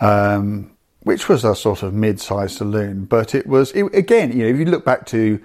[0.00, 3.04] um, which was a sort of mid-sized saloon.
[3.04, 5.38] But it was it, again, you know, if you look back to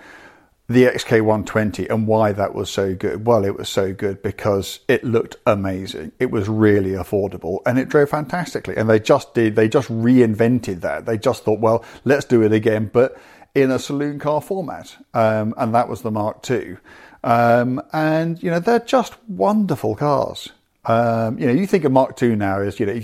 [0.69, 5.03] the XK120 and why that was so good, well, it was so good because it
[5.03, 6.11] looked amazing.
[6.19, 8.77] It was really affordable and it drove fantastically.
[8.77, 11.07] And they just did, they just reinvented that.
[11.07, 13.19] They just thought, well, let's do it again, but
[13.55, 14.95] in a saloon car format.
[15.15, 16.77] Um, and that was the Mark II.
[17.23, 20.49] Um, and, you know, they're just wonderful cars.
[20.85, 23.01] Um, you know, you think of Mark II now as, you know,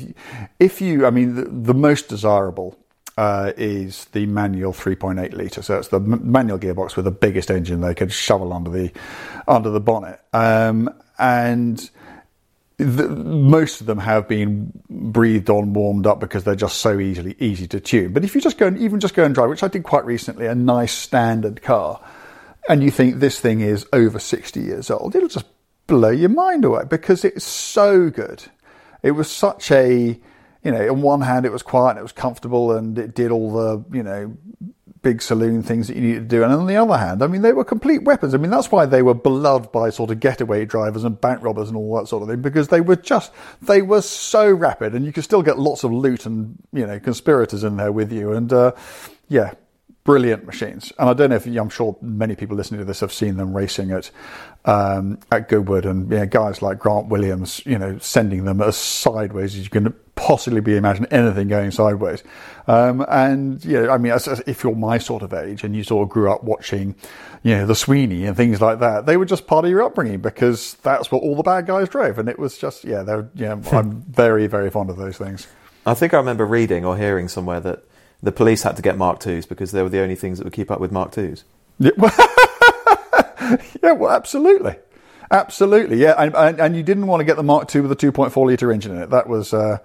[0.60, 2.78] if you, I mean, the, the most desirable
[3.18, 5.62] uh, is the manual 3.8 litre.
[5.62, 8.92] So it's the m- manual gearbox with the biggest engine they could shovel under the
[9.48, 10.20] under the bonnet.
[10.34, 11.90] Um, and
[12.78, 17.36] the, most of them have been breathed on, warmed up because they're just so easily
[17.40, 18.12] easy to tune.
[18.12, 20.06] But if you just go and even just go and drive, which I did quite
[20.06, 22.02] recently, a nice standard car,
[22.68, 25.46] and you think this thing is over 60 years old, it'll just
[25.88, 28.44] blow your mind away because it's so good.
[29.04, 30.20] It was such a,
[30.66, 33.32] you know, on one hand it was quiet and it was comfortable and it did
[33.32, 34.36] all the, you know,
[35.04, 36.44] big saloon things that you needed to do.
[36.44, 38.34] And on the other hand, I mean, they were complete weapons.
[38.34, 41.70] I mean, that's why they were beloved by sort of getaway drivers and bank robbers
[41.70, 45.06] and all that sort of thing, because they were just, they were so rapid and
[45.06, 48.34] you could still get lots of loot and, you know, conspirators in there with you.
[48.34, 48.72] And, uh,
[49.30, 49.54] yeah,
[50.06, 50.94] brilliant machines.
[50.98, 53.56] And I don't know if I'm sure many people listening to this have seen them
[53.56, 54.10] racing at
[54.64, 58.78] um, at Goodwood, and you know, guys like Grant Williams, you know, sending them as
[58.78, 62.24] sideways as you can possibly be imagine anything going sideways.
[62.68, 65.76] Um, and you know, I mean, as, as if you're my sort of age and
[65.76, 66.96] you sort of grew up watching,
[67.44, 70.20] you know, the Sweeney and things like that, they were just part of your upbringing
[70.20, 73.60] because that's what all the bad guys drove, and it was just yeah, they're yeah,
[73.72, 75.48] I'm very very fond of those things.
[75.86, 77.84] I think I remember reading or hearing somewhere that
[78.22, 80.54] the police had to get Mark IIs because they were the only things that would
[80.54, 81.44] keep up with Mark IIs.
[81.80, 82.14] Yeah, well,
[83.84, 84.76] yeah, well, absolutely,
[85.30, 87.96] absolutely, yeah, and, and, and, you didn't want to get the Mark II with a
[87.96, 89.10] 2.4 liter engine in it.
[89.10, 89.80] That was uh,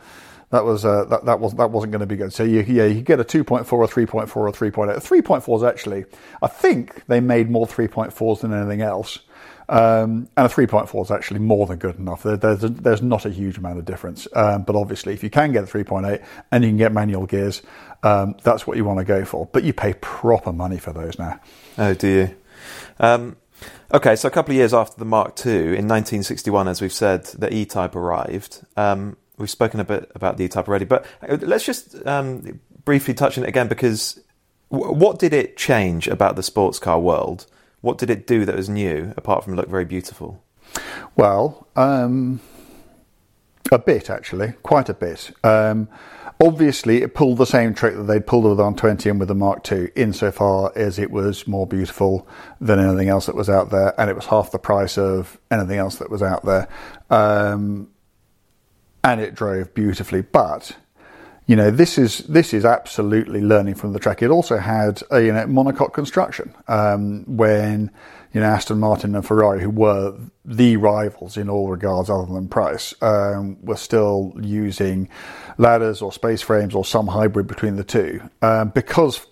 [0.50, 2.32] that was uh, that that was that wasn't going to be good.
[2.32, 4.96] So you, yeah, you get a 2.4, or 3.4, or 3.8.
[4.96, 6.04] 3.4 is actually,
[6.42, 9.20] I think they made more 3.4s than anything else.
[9.68, 12.24] Um, and a 3.4 is actually more than good enough.
[12.24, 14.26] There, there's, there's not a huge amount of difference.
[14.34, 17.62] Um, but obviously, if you can get a 3.8 and you can get manual gears,
[18.02, 19.46] um, that's what you want to go for.
[19.46, 21.40] But you pay proper money for those now.
[21.78, 22.36] Oh, do you?
[22.98, 23.36] Um,
[23.92, 27.24] okay, so a couple of years after the Mark II, in 1961, as we've said,
[27.24, 28.64] the E Type arrived.
[28.76, 32.60] Um, we've spoken a bit about the E Type already, but uh, let's just um,
[32.84, 34.20] briefly touch on it again because
[34.70, 37.46] w- what did it change about the sports car world?
[37.80, 40.42] What did it do that was new, apart from look very beautiful?
[41.16, 42.40] Well, um,
[43.72, 45.30] a bit actually, quite a bit.
[45.42, 45.88] Um,
[46.40, 49.34] obviously, it pulled the same trick that they'd pulled with the 120 and with the
[49.34, 52.26] Mark II, insofar as it was more beautiful
[52.60, 55.78] than anything else that was out there, and it was half the price of anything
[55.78, 56.68] else that was out there.
[57.10, 57.88] Um,
[59.04, 60.76] and it drove beautifully, but
[61.46, 64.22] you know, this is this is absolutely learning from the track.
[64.22, 67.90] It also had a you know monocoque construction um, when
[68.32, 72.48] you know Aston Martin and Ferrari, who were the rivals in all regards other than
[72.48, 75.08] price, um, were still using
[75.58, 79.26] ladders or space frames or some hybrid between the two um, because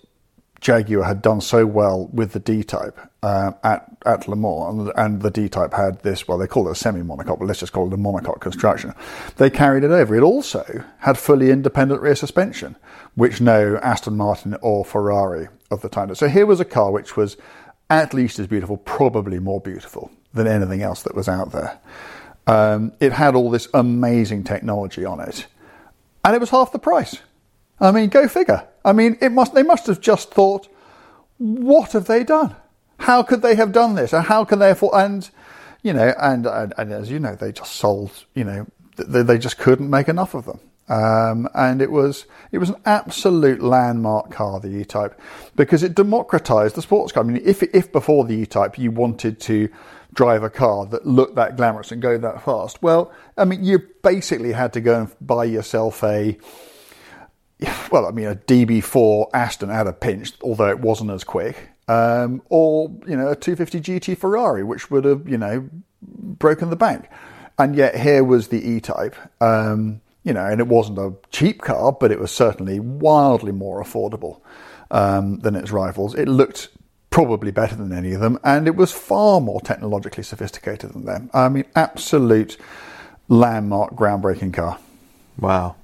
[0.61, 4.91] Jaguar had done so well with the D type uh, at at Le Mans, and,
[4.95, 6.27] and the D type had this.
[6.27, 8.93] Well, they call it a semi monocoque, but let's just call it a monocoque construction.
[9.37, 10.15] They carried it over.
[10.15, 12.75] It also had fully independent rear suspension,
[13.15, 16.13] which no Aston Martin or Ferrari of the time.
[16.15, 17.37] So here was a car which was
[17.89, 21.79] at least as beautiful, probably more beautiful than anything else that was out there.
[22.47, 25.47] Um, it had all this amazing technology on it,
[26.23, 27.17] and it was half the price.
[27.79, 28.67] I mean, go figure.
[28.83, 29.53] I mean, it must.
[29.53, 30.67] They must have just thought,
[31.37, 32.55] what have they done?
[32.99, 34.13] How could they have done this?
[34.13, 34.93] And how can they afford?
[34.95, 35.29] And
[35.81, 38.25] you know, and and, and as you know, they just sold.
[38.33, 40.59] You know, they, they just couldn't make enough of them.
[40.89, 45.19] Um, and it was it was an absolute landmark car, the E-Type,
[45.55, 47.23] because it democratized the sports car.
[47.23, 49.69] I mean, if if before the E-Type you wanted to
[50.13, 53.79] drive a car that looked that glamorous and go that fast, well, I mean, you
[54.01, 56.37] basically had to go and buy yourself a
[57.91, 62.41] well, I mean, a DB4 Aston at a pinch, although it wasn't as quick, um,
[62.49, 65.69] or you know, a 250 GT Ferrari, which would have you know
[66.01, 67.09] broken the bank.
[67.57, 69.99] And yet here was the E-Type, um,
[70.29, 74.39] you know, and it wasn't a cheap car, but it was certainly wildly more affordable
[74.91, 76.13] um, than its rivals.
[76.13, 76.69] It looked
[77.09, 81.31] probably better than any of them, and it was far more technologically sophisticated than them.
[81.33, 82.57] I mean, absolute
[83.27, 84.77] landmark, groundbreaking car.
[85.39, 85.77] Wow.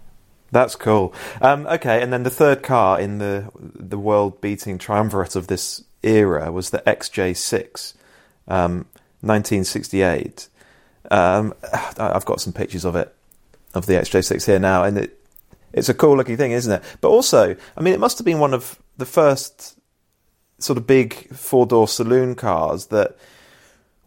[0.52, 1.12] That's cool.
[1.42, 5.84] Um, okay, and then the third car in the the world beating triumvirate of this
[6.04, 7.96] era was the XJ6,
[8.48, 8.86] um,
[9.22, 10.48] 1968.
[11.10, 11.56] Um,
[11.98, 13.14] I've got some pictures of it,
[13.76, 15.22] of the XJ6 here now, and it
[15.74, 16.82] it's a cool looking thing, isn't it?
[17.02, 19.78] But also, I mean, it must have been one of the first
[20.58, 23.18] sort of big four door saloon cars that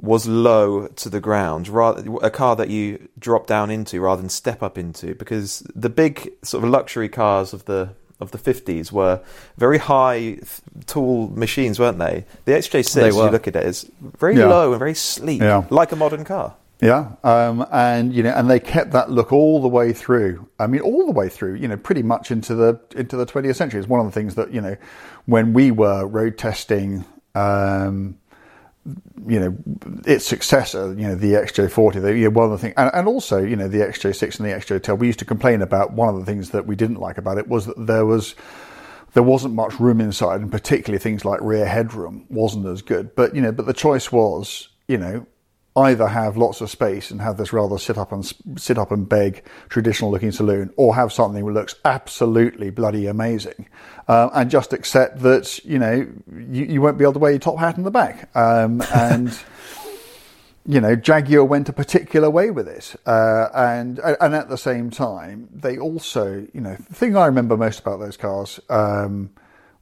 [0.00, 4.30] was low to the ground, rather a car that you drop down into rather than
[4.30, 8.90] step up into, because the big sort of luxury cars of the of the 50s
[8.90, 9.20] were
[9.58, 10.38] very high,
[10.86, 12.24] tall machines, weren't they?
[12.46, 14.46] The XJ6, you look at it, is very yeah.
[14.46, 15.64] low and very sleek, yeah.
[15.70, 16.56] like a modern car.
[16.80, 20.48] Yeah, um, and you know, and they kept that look all the way through.
[20.60, 21.54] I mean, all the way through.
[21.56, 23.80] You know, pretty much into the into the 20th century.
[23.80, 24.76] It's one of the things that you know,
[25.26, 27.04] when we were road testing.
[27.34, 28.18] Um,
[29.26, 29.56] you know,
[30.06, 33.06] its successor, you know, the XJ40, the, you know, one of the things, and, and,
[33.06, 34.98] also, you know, the XJ6 and the XJ10.
[34.98, 37.48] we used to complain about one of the things that we didn't like about it
[37.48, 38.34] was that there was
[39.12, 43.14] there wasn't much room inside, and particularly things like rear headroom wasn't as good.
[43.14, 45.26] But you know, but the choice was, you know,
[45.78, 49.08] either have lots of space and have this rather sit up and sit up and
[49.08, 53.68] beg traditional looking saloon, or have something that looks absolutely bloody amazing,
[54.08, 56.06] uh, and just accept that you know
[56.50, 58.34] you, you, won't be able to wear your top hat in the back.
[58.36, 59.38] Um, and
[60.66, 64.90] you know, Jaguar went a particular way with it, uh, and and at the same
[64.90, 69.30] time, they also, you know, the thing I remember most about those cars um,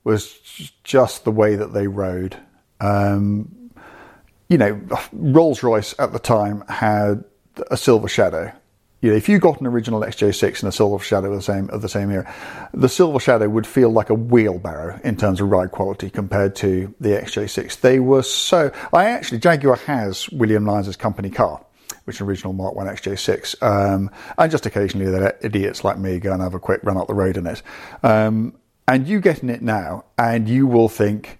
[0.04, 0.38] was
[0.84, 2.36] just the way that they rode.
[2.80, 3.55] Um,
[4.48, 4.80] you know,
[5.12, 7.24] Rolls Royce at the time had
[7.70, 8.52] a Silver Shadow.
[9.02, 11.68] You know, if you got an original XJ6 and a Silver Shadow of the same
[11.70, 12.32] of the same era,
[12.72, 16.94] the Silver Shadow would feel like a wheelbarrow in terms of ride quality compared to
[17.00, 17.80] the XJ6.
[17.80, 18.72] They were so.
[18.92, 21.64] I actually Jaguar has William Lyons' company car,
[22.04, 26.18] which is an original Mark One XJ6, um, and just occasionally that idiots like me
[26.18, 27.62] go and have a quick run up the road in it.
[28.02, 28.56] Um,
[28.88, 31.38] and you get in it now, and you will think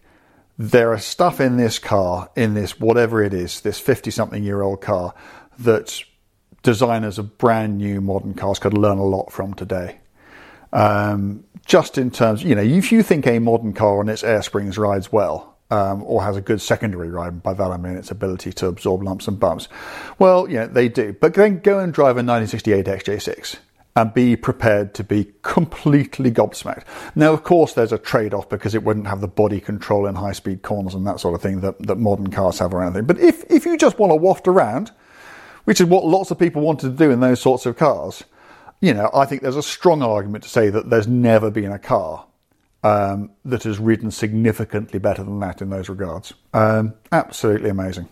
[0.59, 4.63] there are stuff in this car, in this whatever it is, this 50 something year
[4.63, 5.15] old car,
[5.59, 6.03] that
[6.63, 9.99] designers of brand new modern cars could learn a lot from today.
[10.73, 14.43] Um, just in terms, you know, if you think a modern car on its air
[14.43, 18.11] springs rides well, um, or has a good secondary ride, by that I mean its
[18.11, 19.69] ability to absorb lumps and bumps,
[20.19, 21.13] well, yeah, they do.
[21.13, 23.57] But then go and drive a 1968 XJ6
[23.97, 26.85] and be prepared to be completely gobsmacked.
[27.15, 30.15] Now, of course, there's a trade off because it wouldn't have the body control in
[30.15, 33.07] high speed corners and that sort of thing that, that modern cars have or anything.
[33.07, 34.93] But if, if you just want to waft around,
[35.65, 38.23] which is what lots of people wanted to do in those sorts of cars,
[38.83, 41.79] you know, I think there's a strong argument to say that there's never been a
[41.79, 42.27] car
[42.85, 46.35] um, that has ridden significantly better than that in those regards.
[46.53, 48.09] Um, absolutely amazing.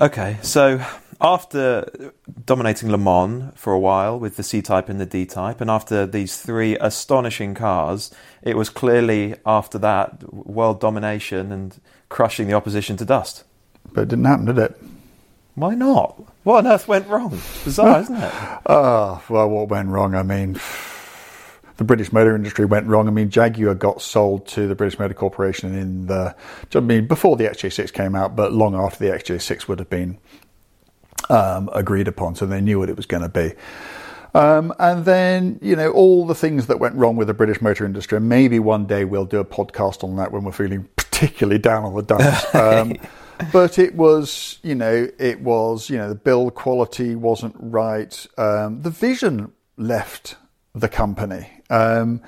[0.00, 0.80] Okay, so
[1.20, 2.12] after
[2.46, 5.68] dominating Le Mans for a while with the C Type and the D Type, and
[5.68, 12.54] after these three astonishing cars, it was clearly after that world domination and crushing the
[12.54, 13.42] opposition to dust.
[13.92, 14.80] But it didn't happen, did it?
[15.56, 16.22] Why not?
[16.44, 17.40] What on earth went wrong?
[17.64, 18.32] Bizarre, isn't it?
[18.66, 20.14] Ah, well, what went wrong?
[20.14, 20.60] I mean,
[21.78, 23.08] the British motor industry went wrong.
[23.08, 26.34] I mean, Jaguar got sold to the British Motor Corporation in the,
[26.74, 30.18] I mean, before the XJ6 came out, but long after the XJ6 would have been
[31.30, 33.54] um, agreed upon, so they knew what it was going to be.
[34.34, 37.86] Um, and then, you know, all the things that went wrong with the British motor
[37.86, 38.20] industry.
[38.20, 41.94] Maybe one day we'll do a podcast on that when we're feeling particularly down on
[41.94, 42.44] the dumps.
[42.54, 42.96] Um,
[43.52, 48.26] but it was, you know, it was, you know, the build quality wasn't right.
[48.36, 50.34] Um, the vision left
[50.74, 51.57] the company.
[51.70, 52.22] Um,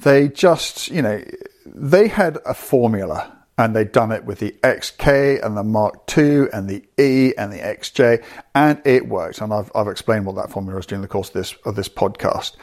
[0.00, 1.22] they just, you know,
[1.64, 6.46] they had a formula and they'd done it with the XK and the Mark II
[6.52, 8.22] and the E and the XJ,
[8.54, 9.40] and it worked.
[9.40, 11.88] And I've, I've explained what that formula is during the course of this of this
[11.88, 12.56] podcast.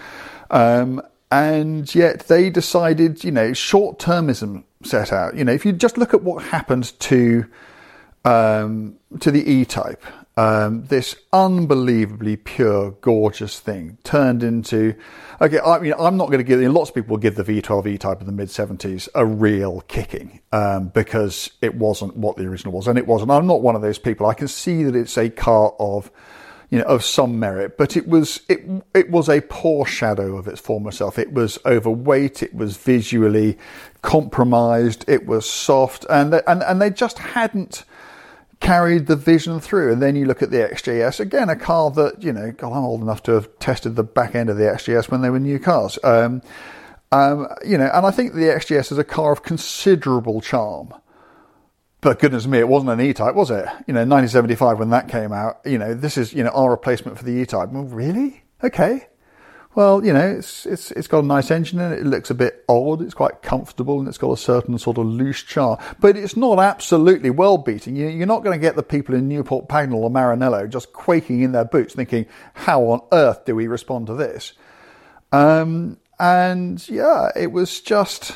[0.52, 5.36] Um, and yet they decided, you know, short termism set out.
[5.36, 7.46] You know, if you just look at what happened to
[8.24, 10.04] um, to the E type,
[10.36, 14.96] um, this unbelievably pure, gorgeous thing turned into.
[15.40, 16.60] Okay, I mean, I'm not going to give.
[16.60, 19.82] You know, lots of people give the V12 E-Type in the mid 70s a real
[19.82, 23.30] kicking um, because it wasn't what the original was, and it wasn't.
[23.30, 24.26] I'm not one of those people.
[24.26, 26.12] I can see that it's a car of,
[26.72, 28.62] you know, of some merit, but it was it
[28.96, 31.20] it was a poor shadow of its former self.
[31.20, 32.42] It was overweight.
[32.42, 33.60] It was visually
[34.02, 35.06] compromised.
[35.08, 37.86] It was soft, and and and they just hadn't
[38.64, 39.92] carried the vision through.
[39.92, 42.84] And then you look at the XJS, again, a car that, you know, God, I'm
[42.84, 45.60] old enough to have tested the back end of the XJS when they were new
[45.60, 46.00] cars.
[46.04, 46.42] Um,
[47.12, 50.94] um, you know, and I think the XJS is a car of considerable charm.
[52.02, 53.66] But goodness me, it wasn't an E-Type, was it?
[53.86, 57.18] You know, 1975 when that came out, you know, this is, you know, our replacement
[57.18, 57.70] for the E-Type.
[57.70, 58.44] Well, really?
[58.64, 59.08] Okay.
[59.76, 62.00] Well, you know, it's it's it's got a nice engine in it.
[62.00, 63.02] It looks a bit old.
[63.02, 65.80] It's quite comfortable and it's got a certain sort of loose charm.
[66.00, 67.96] But it's not absolutely well beating.
[67.96, 71.42] You, you're not going to get the people in Newport Pagnell or Maranello just quaking
[71.42, 74.54] in their boots, thinking, "How on earth do we respond to this?"
[75.32, 78.36] Um, and yeah, it was just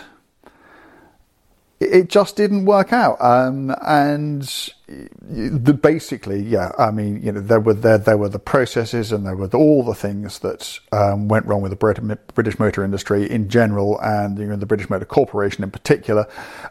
[1.79, 3.21] it just didn't work out.
[3.21, 4.41] Um, and
[4.87, 9.25] the, basically, yeah, I mean, you know, there were there there were the processes and
[9.25, 13.29] there were the, all the things that um, went wrong with the British motor industry
[13.29, 16.27] in general, and you know, the British Motor Corporation in particular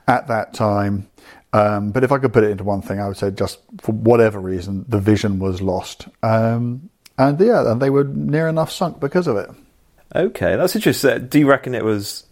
[0.08, 1.08] at that time.
[1.52, 3.92] Um, but if I could put it into one thing, I would say just for
[3.92, 8.98] whatever reason, the vision was lost, um, and yeah, and they were near enough sunk
[9.00, 9.50] because of it.
[10.14, 11.28] Okay, that's interesting.
[11.28, 12.26] Do you reckon it was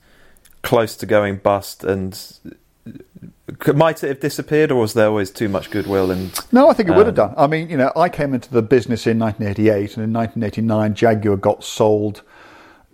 [0.62, 2.14] close to going bust and
[3.74, 6.10] might it have disappeared, or was there always too much goodwill?
[6.10, 7.34] And no, I think it um, would have um, done.
[7.36, 11.36] I mean, you know, I came into the business in 1988, and in 1989, Jaguar
[11.36, 12.22] got sold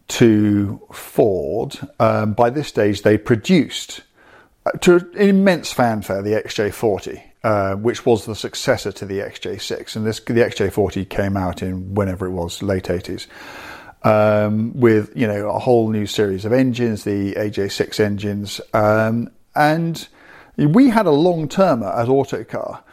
[0.09, 4.03] to Ford, um, by this stage they produced
[4.67, 9.95] uh, to an immense fanfare the XJ40, uh, which was the successor to the XJ6,
[9.95, 13.29] and this the XJ40 came out in whenever it was, late 80s.
[14.03, 20.09] Um, with you know a whole new series of engines, the AJ6 engines, um, and
[20.67, 22.85] we had a long termer at Autocar,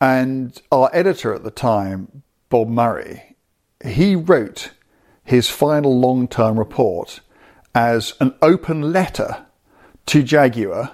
[0.00, 3.36] and our editor at the time, Bob Murray,
[3.84, 4.70] he wrote
[5.24, 7.20] his final long term report
[7.74, 9.46] as an open letter
[10.06, 10.90] to Jaguar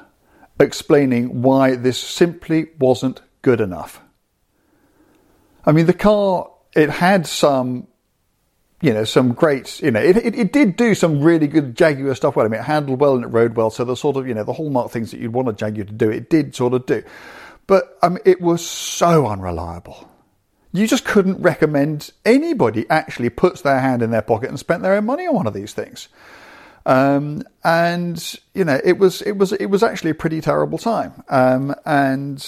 [0.59, 4.01] explaining why this simply wasn't good enough.
[5.65, 7.89] I mean, the car, it had some,
[8.87, 12.15] you know, some great, you know, it, it, it, did do some really good Jaguar
[12.15, 12.47] stuff well.
[12.47, 13.71] I mean, it handled well and it rode well.
[13.71, 15.93] So the sort of, you know, the hallmark things that you'd want a Jaguar to
[15.93, 17.03] do, it did sort of do.
[17.67, 20.09] But um, it was so unreliable
[20.77, 24.95] you just couldn't recommend anybody actually puts their hand in their pocket and spent their
[24.95, 26.09] own money on one of these things.
[26.85, 31.25] Um, and you know, it was it was it was actually a pretty terrible time.
[31.29, 32.45] Um, and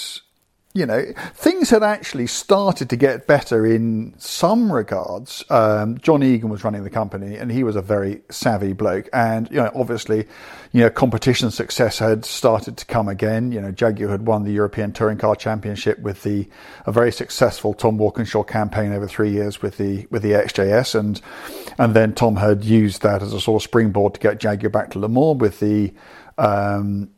[0.75, 1.03] you know,
[1.35, 5.43] things had actually started to get better in some regards.
[5.49, 9.09] Um, John Egan was running the company, and he was a very savvy bloke.
[9.15, 10.27] And you know, obviously,
[10.73, 13.51] you know, competition success had started to come again.
[13.51, 16.47] You know, Jaguar had won the European Touring Car Championship with the
[16.85, 21.21] a very successful Tom Walkinshaw campaign over three years with the with the XJS, and
[21.79, 24.91] and then Tom had used that as a sort of springboard to get Jaguar back
[24.91, 25.95] to Le Mans with the
[26.37, 27.11] um,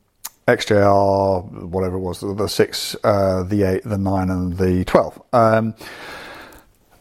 [0.57, 5.21] XJR, whatever it was, the six, uh, the eight, the nine, and the twelve.
[5.33, 5.75] Um,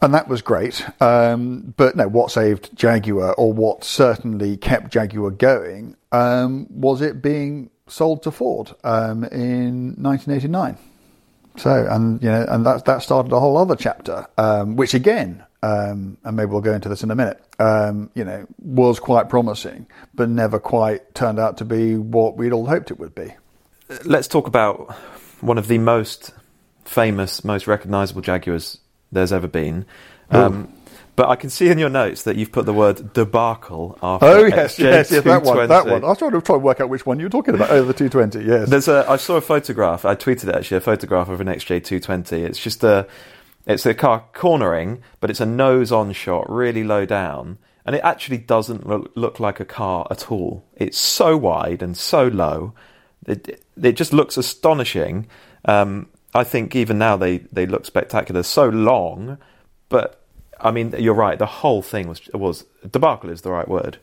[0.02, 0.84] and that was great.
[1.02, 7.20] Um, but no, what saved Jaguar, or what certainly kept Jaguar going, um, was it
[7.22, 10.78] being sold to Ford um, in 1989.
[11.56, 15.44] So, and you know, and that that started a whole other chapter, um, which again,
[15.62, 17.42] um, and maybe we'll go into this in a minute.
[17.58, 22.52] Um, you know, was quite promising, but never quite turned out to be what we'd
[22.52, 23.34] all hoped it would be.
[24.04, 24.92] Let's talk about
[25.40, 26.32] one of the most
[26.84, 28.78] famous, most recognisable Jaguars
[29.12, 29.86] there's ever been.
[30.30, 30.72] Um,
[31.16, 34.26] but I can see in your notes that you've put the word debacle after.
[34.26, 36.04] Oh yes, yes, yes, that one, that one.
[36.04, 37.70] I was trying to try and work out which one you were talking about.
[37.70, 38.48] Oh, the 220.
[38.48, 38.70] Yes.
[38.70, 39.04] There's a.
[39.08, 40.04] I saw a photograph.
[40.04, 40.78] I tweeted it actually.
[40.78, 42.32] A photograph of an XJ220.
[42.44, 43.06] It's just a.
[43.66, 48.38] It's a car cornering, but it's a nose-on shot, really low down, and it actually
[48.38, 50.64] doesn't look like a car at all.
[50.74, 52.72] It's so wide and so low.
[53.26, 55.26] It, it just looks astonishing.
[55.64, 58.42] Um, I think even now they, they look spectacular.
[58.42, 59.38] So long,
[59.88, 60.20] but
[60.60, 61.38] I mean, you're right.
[61.38, 63.98] The whole thing was was debacle is the right word.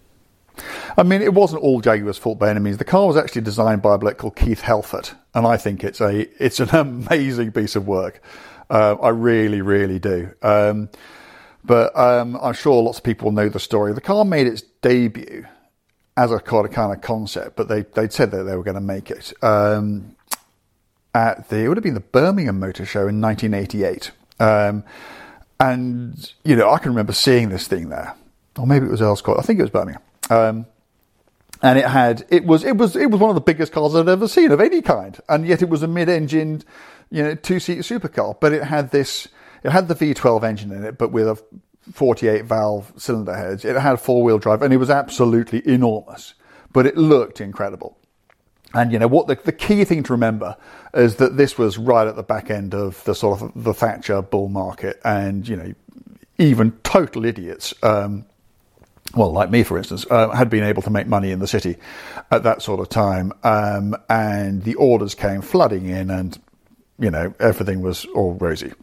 [0.98, 2.78] I mean, it wasn't all Jaguar's fault by any means.
[2.78, 6.02] The car was actually designed by a bloke called Keith Helfet, and I think it's
[6.02, 8.22] a it's an amazing piece of work.
[8.70, 10.32] Uh, I really, really do.
[10.42, 10.90] Um,
[11.64, 13.94] but um, I'm sure lots of people know the story.
[13.94, 15.46] The car made its debut
[16.18, 19.12] as a kind of, concept, but they they'd said that they were going to make
[19.12, 20.16] it um,
[21.14, 24.12] at the it would have been the Birmingham Motor Show in 1988.
[24.40, 24.84] Um,
[25.60, 28.16] and you know, I can remember seeing this thing there,
[28.58, 29.40] or maybe it was Earl's Court.
[29.40, 30.02] I think it was Birmingham.
[30.30, 30.66] Um,
[31.62, 34.10] and it had it was it was it was one of the biggest cars I'd
[34.10, 36.66] ever seen of any kind, and yet it was a mid-engined,
[37.12, 38.40] you know, two-seat supercar.
[38.40, 39.28] But it had this,
[39.64, 41.42] it had the V12 engine in it, but with a
[41.94, 43.66] 48 valve cylinder heads.
[43.66, 46.34] It had four wheel drive, and it was absolutely enormous,
[46.74, 47.98] but it looked incredible.
[48.74, 49.28] And you know what?
[49.28, 50.58] The, the key thing to remember
[50.94, 54.22] is that this was right at the back end of the sort of the Thatcher
[54.22, 55.74] bull market, and you know,
[56.38, 58.26] even total idiots, um,
[59.16, 61.78] well, like me, for instance, uh, had been able to make money in the city
[62.30, 66.40] at that sort of time, um, and the orders came flooding in, and
[67.00, 68.74] you know, everything was all rosy.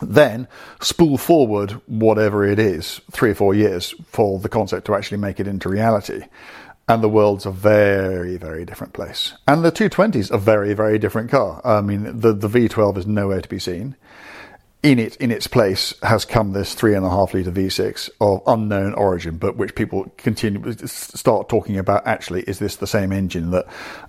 [0.00, 0.48] Then
[0.80, 5.38] spool forward whatever it is, three or four years for the concept to actually make
[5.38, 6.24] it into reality
[6.88, 9.34] and the world's a very, very different place.
[9.46, 11.60] And the 220 is a very, very different car.
[11.64, 13.96] I mean, the, the V12 is nowhere to be seen.
[14.82, 18.42] In it, in its place, has come this three and a half liter V6 of
[18.48, 22.04] unknown origin, but which people continue start talking about.
[22.04, 23.66] Actually, is this the same engine that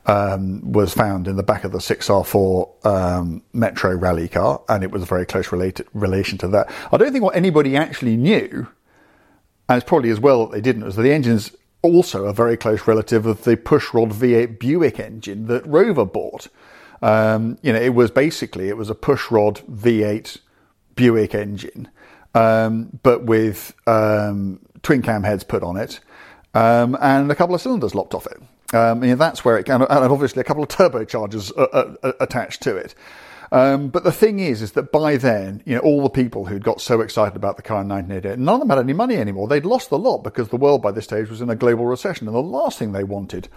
[0.08, 4.64] um, was found in the back of the 6R4 um, Metro rally car?
[4.68, 6.74] And it was a very close related, relation to that.
[6.92, 8.68] I don't think what anybody actually knew,
[9.70, 12.58] and it's probably as well that they didn't, was that the engines also a very
[12.58, 16.48] close relative of the pushrod V8 Buick engine that Rover bought.
[17.04, 20.40] Um, you know, it was basically it was a pushrod V8
[20.96, 21.90] Buick engine,
[22.34, 26.00] um, but with um, twin cam heads put on it
[26.54, 28.38] um, and a couple of cylinders locked off it.
[28.76, 32.64] Um, know, that's where it and obviously a couple of turbochargers uh, uh, uh, attached
[32.64, 32.96] to it.
[33.52, 36.64] Um, but the thing is, is that by then, you know, all the people who'd
[36.64, 39.48] got so excited about the car in 1988, none of them had any money anymore.
[39.48, 42.28] They'd lost the lot because the world by this stage was in a global recession,
[42.28, 43.48] and the last thing they wanted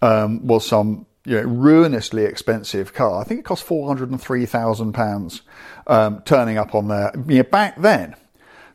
[0.00, 3.20] um, was some you know, ruinously expensive car.
[3.20, 5.42] I think it cost four hundred and three thousand pounds
[5.86, 8.16] um, turning up on their you know, back then,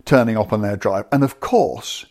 [0.06, 2.06] turning up on their drive, and of course.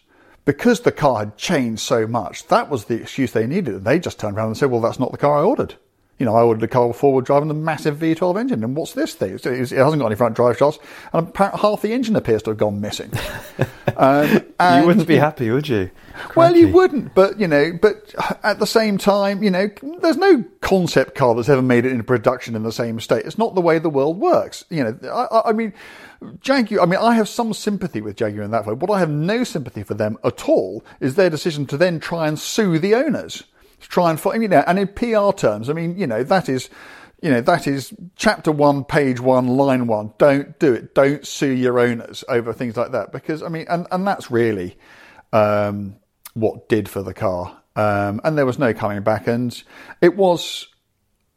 [0.44, 3.74] Because the car had changed so much, that was the excuse they needed.
[3.74, 5.74] And they just turned around and said, "Well, that's not the car I ordered."
[6.18, 8.74] You know, I ordered a car with forward drive and a massive V12 engine, and
[8.74, 9.34] what's this thing?
[9.34, 10.78] It hasn't got any front drive shafts,
[11.12, 13.12] and apparently half the engine appears to have gone missing.
[13.98, 15.90] um, and, you wouldn't be happy, would you?
[16.34, 19.68] Well, you wouldn't, but you know, but at the same time, you know,
[20.00, 23.26] there's no concept car that's ever made it into production in the same state.
[23.26, 24.64] It's not the way the world works.
[24.70, 25.74] You know, I, I mean,
[26.40, 26.82] Jaguar.
[26.82, 28.72] I mean, I have some sympathy with Jaguar in that way.
[28.72, 32.26] What I have no sympathy for them at all is their decision to then try
[32.26, 33.44] and sue the owners
[33.80, 36.48] to try and find, you know, and in PR terms, I mean, you know, that
[36.48, 36.70] is,
[37.22, 40.12] you know, that is chapter one, page one, line one.
[40.18, 40.94] Don't do it.
[40.94, 44.76] Don't sue your owners over things like that because, I mean, and, and that's really
[45.32, 45.96] um,
[46.34, 47.62] what did for the car.
[47.74, 49.26] Um, and there was no coming back.
[49.26, 49.62] And
[50.00, 50.68] it was,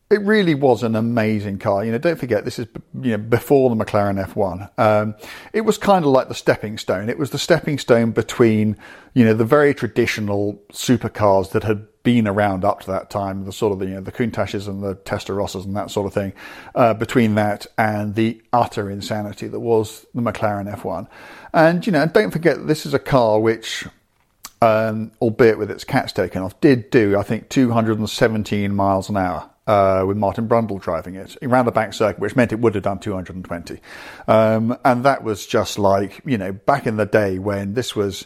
[0.09, 1.85] it really was an amazing car.
[1.85, 2.67] You know, don't forget this is
[2.99, 4.69] you know before the McLaren F1.
[4.79, 5.15] Um,
[5.53, 7.09] it was kind of like the stepping stone.
[7.09, 8.75] It was the stepping stone between
[9.13, 13.51] you know the very traditional supercars that had been around up to that time, the
[13.51, 16.33] sort of the, you know, the Countaches and the Testarossas and that sort of thing,
[16.75, 21.07] uh, between that and the utter insanity that was the McLaren F1.
[21.53, 23.85] And, you know, don't forget this is a car which,
[24.61, 29.49] um, albeit with its cats taken off, did do, I think, 217 miles an hour.
[29.67, 32.83] Uh, with Martin Brundle driving it around the back circuit, which meant it would have
[32.83, 33.79] done 220.
[34.27, 38.25] Um, and that was just like, you know, back in the day when this was,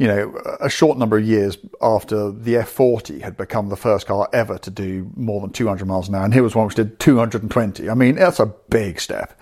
[0.00, 4.30] you know, a short number of years after the F40 had become the first car
[4.32, 6.98] ever to do more than 200 miles an hour, and here was one which did
[6.98, 7.90] 220.
[7.90, 9.38] I mean, that's a big step.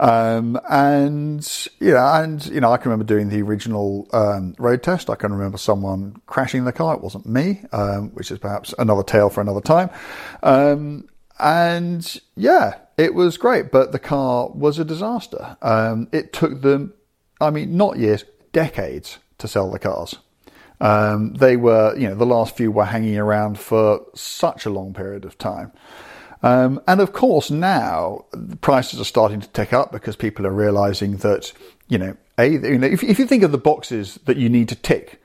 [0.00, 4.82] Um, and you know, and you know, I can remember doing the original um, road
[4.82, 5.10] test.
[5.10, 6.94] I can remember someone crashing the car.
[6.94, 9.90] It wasn't me, um, which is perhaps another tale for another time.
[10.42, 11.06] Um,
[11.38, 15.58] and yeah, it was great, but the car was a disaster.
[15.60, 16.94] Um, it took them,
[17.42, 20.16] I mean, not years, decades to sell the cars.
[20.80, 24.94] Um, they were, you know, the last few were hanging around for such a long
[24.94, 25.72] period of time.
[26.42, 30.52] Um, and of course, now the prices are starting to tick up because people are
[30.52, 31.52] realizing that,
[31.88, 34.68] you know, a, you know, if, if you think of the boxes that you need
[34.68, 35.20] to tick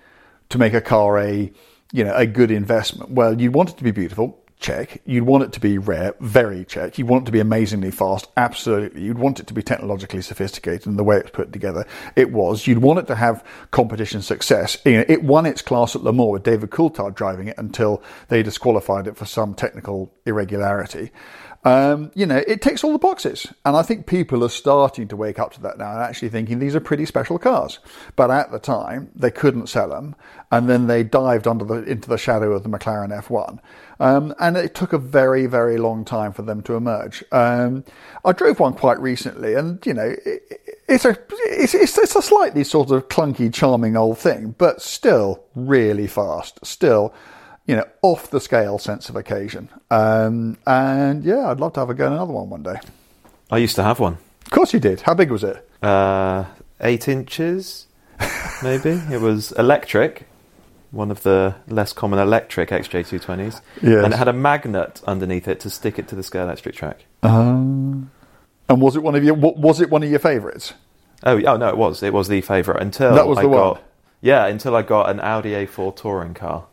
[0.49, 1.51] to make a car a,
[1.91, 5.01] you know, a good investment, well, you want it to be beautiful check.
[5.05, 6.97] You'd want it to be rare, very check.
[6.97, 9.03] You want it to be amazingly fast, absolutely.
[9.03, 11.85] You'd want it to be technologically sophisticated in the way it's put together.
[12.15, 12.65] It was.
[12.65, 14.77] You'd want it to have competition success.
[14.85, 18.01] You know, it won its class at Le Mans with David Coulthard driving it until
[18.29, 21.11] they disqualified it for some technical irregularity.
[21.65, 23.47] Um, you know, it ticks all the boxes.
[23.63, 26.59] And I think people are starting to wake up to that now and actually thinking
[26.59, 27.79] these are pretty special cars.
[28.15, 30.15] But at the time, they couldn't sell them.
[30.51, 33.59] And then they dived under the, into the shadow of the McLaren F1.
[33.99, 37.23] Um, and it took a very, very long time for them to emerge.
[37.31, 37.85] Um,
[38.25, 40.59] I drove one quite recently and, you know, it,
[40.89, 46.07] it's a, it's, it's a slightly sort of clunky, charming old thing, but still really
[46.07, 46.59] fast.
[46.65, 47.13] Still,
[47.65, 49.69] you know, off the scale sense of occasion.
[49.89, 52.75] Um, and yeah, I'd love to have a go at another one one day.
[53.51, 54.17] I used to have one.
[54.45, 55.01] Of course you did.
[55.01, 55.67] How big was it?
[55.81, 56.45] Uh,
[56.81, 57.87] eight inches,
[58.61, 58.89] maybe.
[59.11, 60.27] it was electric,
[60.91, 63.61] one of the less common electric XJ220s.
[63.81, 64.03] Yes.
[64.03, 67.05] And it had a magnet underneath it to stick it to the Scalextric track.
[67.21, 68.03] Uh,
[68.69, 70.73] and was it one of your was it one of your favourites?
[71.25, 72.03] Oh, oh no, it was.
[72.03, 73.79] It was the favourite until that was the I one.
[74.21, 76.65] Yeah, until I got an Audi A4 touring car.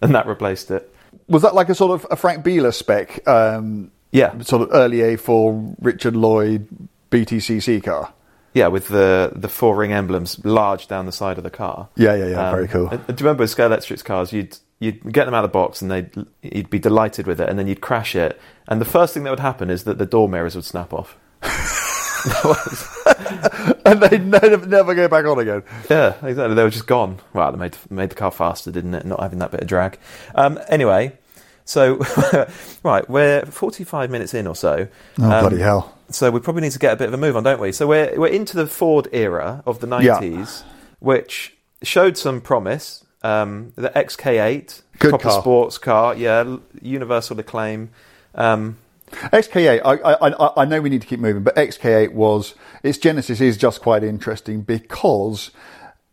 [0.00, 0.92] And that replaced it.
[1.28, 3.26] Was that like a sort of a Frank Biela spec?
[3.26, 6.68] Um, yeah, sort of early A4 Richard Lloyd
[7.10, 8.12] BTCC car.
[8.54, 11.88] Yeah, with the the four ring emblems large down the side of the car.
[11.96, 12.48] Yeah, yeah, yeah.
[12.48, 12.88] Um, very cool.
[12.88, 14.32] Do you remember with Scalextric's cars?
[14.32, 16.10] You'd you'd get them out of the box and they'd
[16.42, 19.30] you'd be delighted with it, and then you'd crash it, and the first thing that
[19.30, 21.16] would happen is that the door mirrors would snap off.
[23.84, 25.62] and they'd never, never go back on again.
[25.90, 26.54] Yeah, exactly.
[26.54, 27.18] They were just gone.
[27.32, 29.06] Well, they made made the car faster, didn't it?
[29.06, 29.98] Not having that bit of drag.
[30.34, 31.16] Um, anyway,
[31.64, 32.00] so
[32.82, 34.88] right, we're forty five minutes in or so.
[35.18, 35.96] Oh um, bloody hell!
[36.10, 37.72] So we probably need to get a bit of a move on, don't we?
[37.72, 40.72] So we're we're into the Ford era of the nineties, yeah.
[41.00, 43.04] which showed some promise.
[43.20, 45.40] Um, the XK8, Good proper car.
[45.40, 47.90] sports car, yeah, universal acclaim.
[48.36, 48.78] Um,
[49.10, 53.40] XK8, I, I, I know we need to keep moving, but XK8 was, its genesis
[53.40, 55.50] is just quite interesting because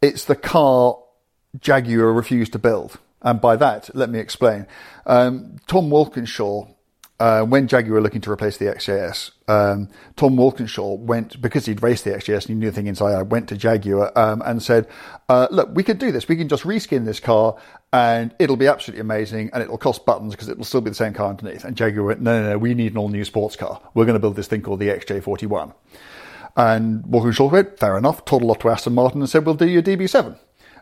[0.01, 0.97] it's the car
[1.59, 2.99] Jaguar refused to build.
[3.21, 4.67] And by that, let me explain.
[5.05, 6.67] Um, Tom Walkinshaw
[7.19, 9.87] uh, when Jaguar were looking to replace the XJS, um,
[10.17, 13.13] Tom Walkinshaw went because he'd raced the XJS and he knew the thing inside.
[13.15, 14.87] I went to Jaguar um, and said,
[15.29, 16.27] uh, "Look, we could do this.
[16.27, 17.55] We can just reskin this car,
[17.93, 21.13] and it'll be absolutely amazing, and it'll cost buttons because it'll still be the same
[21.13, 22.57] car underneath." And Jaguar went, "No, no, no.
[22.57, 23.81] We need an all-new sports car.
[23.93, 25.73] We're going to build this thing called the XJ41."
[26.57, 29.81] And Walkinshaw went, "Fair enough." Toddled off to Aston Martin and said, "We'll do your
[29.81, 30.37] DB7,"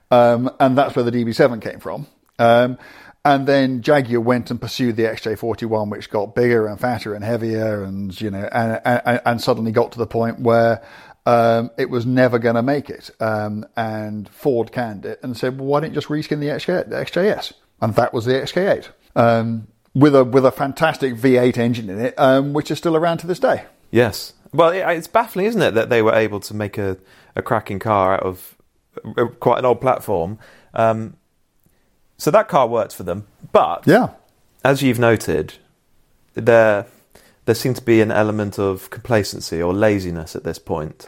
[0.09, 2.07] um, and that's where the DB7 came from.
[2.39, 2.79] Um,
[3.25, 7.83] and then Jaguar went and pursued the XJ41, which got bigger and fatter and heavier,
[7.83, 10.83] and you know, and, and, and suddenly got to the point where
[11.25, 13.09] um, it was never going to make it.
[13.19, 16.89] Um, and Ford canned it and said, "Well, why don't you just reskin the, XJ,
[16.89, 21.89] the XJS?" And that was the XK8 um, with a with a fantastic V8 engine
[21.89, 23.65] in it, um, which is still around to this day.
[23.91, 24.33] Yes.
[24.53, 26.97] Well, it, it's baffling, isn't it, that they were able to make a,
[27.35, 28.57] a cracking car out of
[29.39, 30.39] quite an old platform.
[30.73, 31.15] Um,
[32.23, 33.27] so that car worked for them.
[33.51, 34.11] But yeah,
[34.63, 35.55] as you've noted,
[36.35, 36.85] there
[37.43, 41.05] there seemed to be an element of complacency or laziness at this point.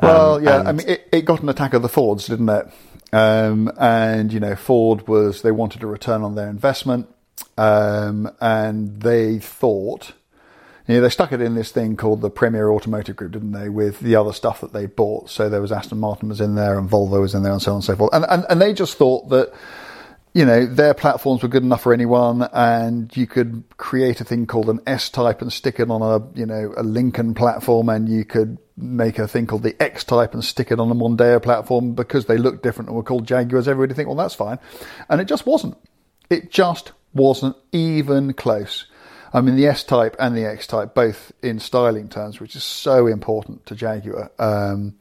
[0.00, 2.66] Well, Um, yeah, I mean, it, it got an attack of the Fords, didn't it?
[3.12, 7.06] Um, and you know, Ford was they wanted a return on their investment,
[7.56, 10.14] um, and they thought,
[10.88, 13.68] you know, they stuck it in this thing called the Premier Automotive Group, didn't they?
[13.68, 16.76] With the other stuff that they bought, so there was Aston Martin was in there,
[16.76, 18.12] and Volvo was in there, and so on and so forth.
[18.12, 19.52] And and, and they just thought that
[20.36, 24.44] you know, their platforms were good enough for anyone, and you could create a thing
[24.46, 28.06] called an S type and stick it on a, you know, a Lincoln platform, and
[28.06, 31.42] you could make a thing called the X type and stick it on a Mondeo
[31.42, 33.66] platform because they looked different and were called Jaguars.
[33.66, 34.58] Everybody think, well, that's fine,
[35.08, 35.74] and it just wasn't.
[36.28, 38.84] It just wasn't even close.
[39.32, 42.62] I mean, the S type and the X type, both in styling terms, which is
[42.62, 44.30] so important to Jaguar.
[44.38, 44.96] Um,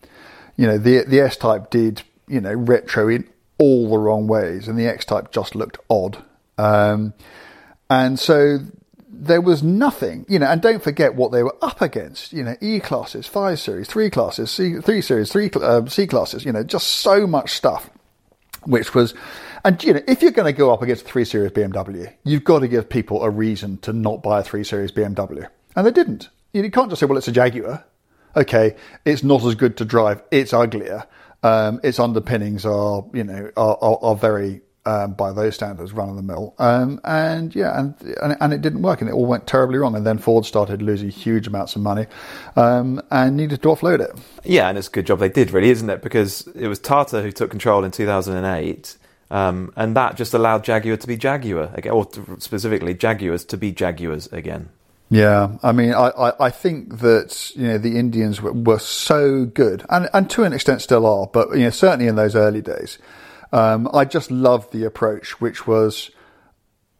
[0.56, 3.28] you know, the the S type did you know retro in
[3.58, 6.24] all the wrong ways, and the X type just looked odd.
[6.58, 7.14] Um,
[7.89, 8.60] and so
[9.18, 12.56] there was nothing, you know, and don't forget what they were up against, you know,
[12.62, 16.64] E classes, five series, three classes, C, three series, three uh, C classes, you know,
[16.64, 17.89] just so much stuff,
[18.64, 19.14] which was,
[19.64, 22.43] and you know, if you're going to go up against a three series BMW, you've
[22.43, 25.91] got to give people a reason to not buy a three series BMW, and they
[25.91, 26.30] didn't.
[26.53, 27.84] You can't just say, well, it's a Jaguar.
[28.36, 28.76] Okay,
[29.06, 30.22] it's not as good to drive.
[30.30, 31.06] It's uglier.
[31.46, 36.10] Um, its underpinnings are, you know, are, are, are very um, by those standards, run
[36.10, 36.56] of the mill.
[36.58, 39.96] Um, and yeah, and, and and it didn't work, and it all went terribly wrong.
[39.96, 42.08] And then Ford started losing huge amounts of money,
[42.56, 44.12] um, and needed to offload it.
[44.43, 46.02] Yeah, and it's a good job they did, really, isn't it?
[46.02, 48.98] Because it was Tata who took control in 2008,
[49.32, 52.08] um, and that just allowed Jaguar to be Jaguar again, or
[52.39, 54.70] specifically Jaguars to be Jaguars again.
[55.10, 59.45] Yeah, I mean, I, I, I think that you know the Indians were, were so
[59.45, 62.62] good, and and to an extent still are, but you know certainly in those early
[62.62, 62.97] days,
[63.51, 66.10] um, I just loved the approach, which was,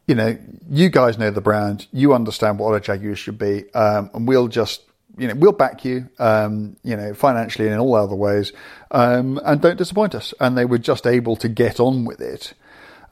[0.06, 0.38] you know,
[0.70, 4.48] you guys know the brand, you understand what a Jaguar should be, um, and we'll
[4.48, 4.82] just
[5.18, 8.52] you know we'll back you, um, you know, financially and in all other ways,
[8.92, 10.32] um, and don't disappoint us.
[10.38, 12.54] And they were just able to get on with it.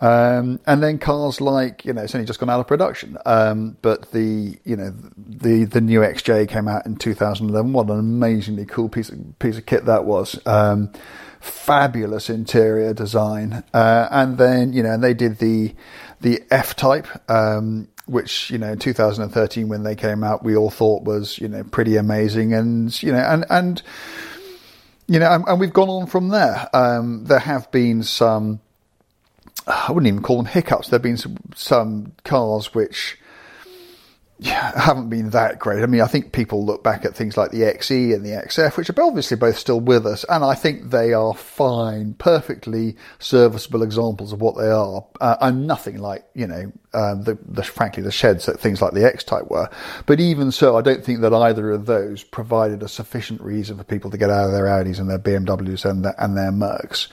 [0.04, 3.16] Um, and then cars like, you know, it's only just gone out of production.
[3.24, 7.72] Um, but the, you know, the, the new XJ came out in 2011.
[7.72, 10.38] What an amazingly cool piece of, piece of kit that was.
[10.46, 10.92] Um,
[11.40, 13.64] fabulous interior design.
[13.72, 15.74] Uh, and then, you know, and they did the,
[16.20, 20.70] the F type, um, which, you know, in 2013 when they came out, we all
[20.70, 22.52] thought was, you know, pretty amazing.
[22.52, 23.80] And, you know, and, and,
[25.06, 26.68] you know, and, and we've gone on from there.
[26.74, 28.60] Um, there have been some,
[29.66, 30.88] I wouldn't even call them hiccups.
[30.88, 33.18] There have been some, some cars which
[34.38, 35.82] yeah, haven't been that great.
[35.82, 38.76] I mean, I think people look back at things like the XE and the XF,
[38.76, 43.82] which are obviously both still with us, and I think they are fine, perfectly serviceable
[43.82, 48.02] examples of what they are, uh, and nothing like you know, um, the, the frankly
[48.02, 49.70] the sheds that things like the X Type were.
[50.04, 53.84] But even so, I don't think that either of those provided a sufficient reason for
[53.84, 57.06] people to get out of their Audis and their BMWs and their, and their Mercs.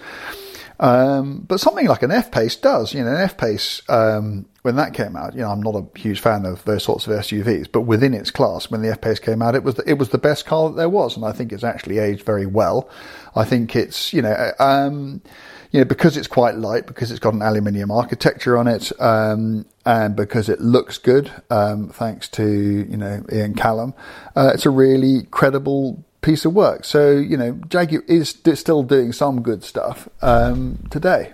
[0.81, 4.75] Um, but something like an F Pace does, you know, an F Pace, um, when
[4.77, 7.71] that came out, you know, I'm not a huge fan of those sorts of SUVs,
[7.71, 10.09] but within its class, when the F Pace came out, it was, the, it was
[10.09, 11.15] the best car that there was.
[11.15, 12.89] And I think it's actually aged very well.
[13.35, 15.21] I think it's, you know, um,
[15.69, 19.65] you know, because it's quite light, because it's got an aluminium architecture on it, um,
[19.85, 23.93] and because it looks good, um, thanks to, you know, Ian Callum,
[24.35, 26.85] uh, it's a really credible piece of work.
[26.85, 31.33] So, you know, Jaguar is still doing some good stuff um, today.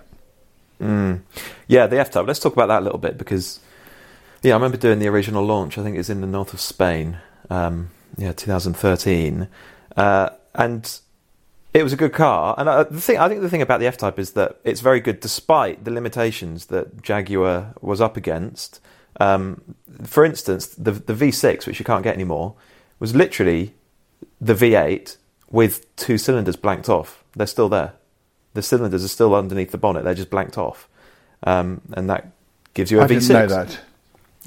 [1.68, 2.26] Yeah, the F Type.
[2.28, 3.60] Let's talk about that a little bit because,
[4.44, 5.78] yeah, I remember doing the original launch.
[5.78, 7.18] I think it's in the north of Spain.
[7.50, 9.48] Um, yeah, 2013,
[9.96, 11.00] uh, and
[11.74, 12.56] it was a good car.
[12.58, 14.82] And uh, the thing, I think, the thing about the F Type is that it's
[14.82, 18.80] very good despite the limitations that Jaguar was up against.
[19.20, 22.56] Um, for instance, the the V6, which you can't get anymore,
[23.00, 23.74] was literally
[24.40, 25.18] the V8
[25.50, 27.24] with two cylinders blanked off.
[27.36, 27.94] They're still there.
[28.54, 30.04] The cylinders are still underneath the bonnet.
[30.04, 30.88] They're just blanked off,
[31.44, 32.32] um, and that
[32.74, 33.10] gives you a I V6.
[33.10, 33.80] I didn't know that.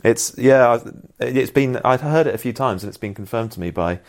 [0.02, 0.78] It's yeah,
[1.18, 4.00] it's been I've heard it a few times, and it's been confirmed to me by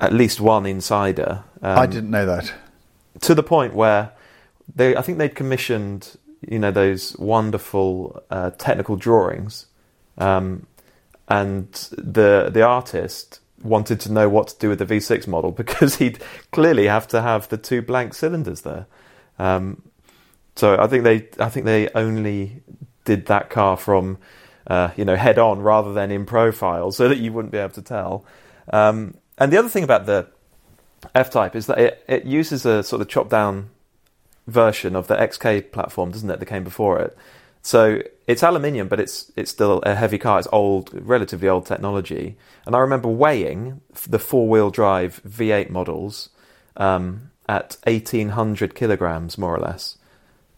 [0.00, 1.44] at least one insider.
[1.62, 2.52] Um, I didn't know that.
[3.20, 4.12] to the point where
[4.74, 9.66] they, I think they'd commissioned, you know, those wonderful uh, technical drawings,
[10.18, 10.66] um,
[11.28, 15.96] and the the artist wanted to know what to do with the V6 model because
[15.96, 16.18] he'd
[16.50, 18.86] clearly have to have the two blank cylinders there.
[19.38, 19.82] Um,
[20.56, 22.62] so I think they, I think they only
[23.04, 24.18] did that car from,
[24.66, 27.74] uh, you know, head on rather than in profile, so that you wouldn't be able
[27.74, 28.24] to tell.
[28.72, 30.28] Um, and the other thing about the
[31.14, 33.70] F Type is that it, it uses a sort of chopped down
[34.46, 36.38] version of the XK platform, doesn't it?
[36.38, 37.16] That came before it.
[37.62, 40.38] So it's aluminium, but it's it's still a heavy car.
[40.38, 42.36] It's old, relatively old technology.
[42.66, 46.30] And I remember weighing the four wheel drive V8 models
[46.76, 49.98] um, at eighteen hundred kilograms, more or less.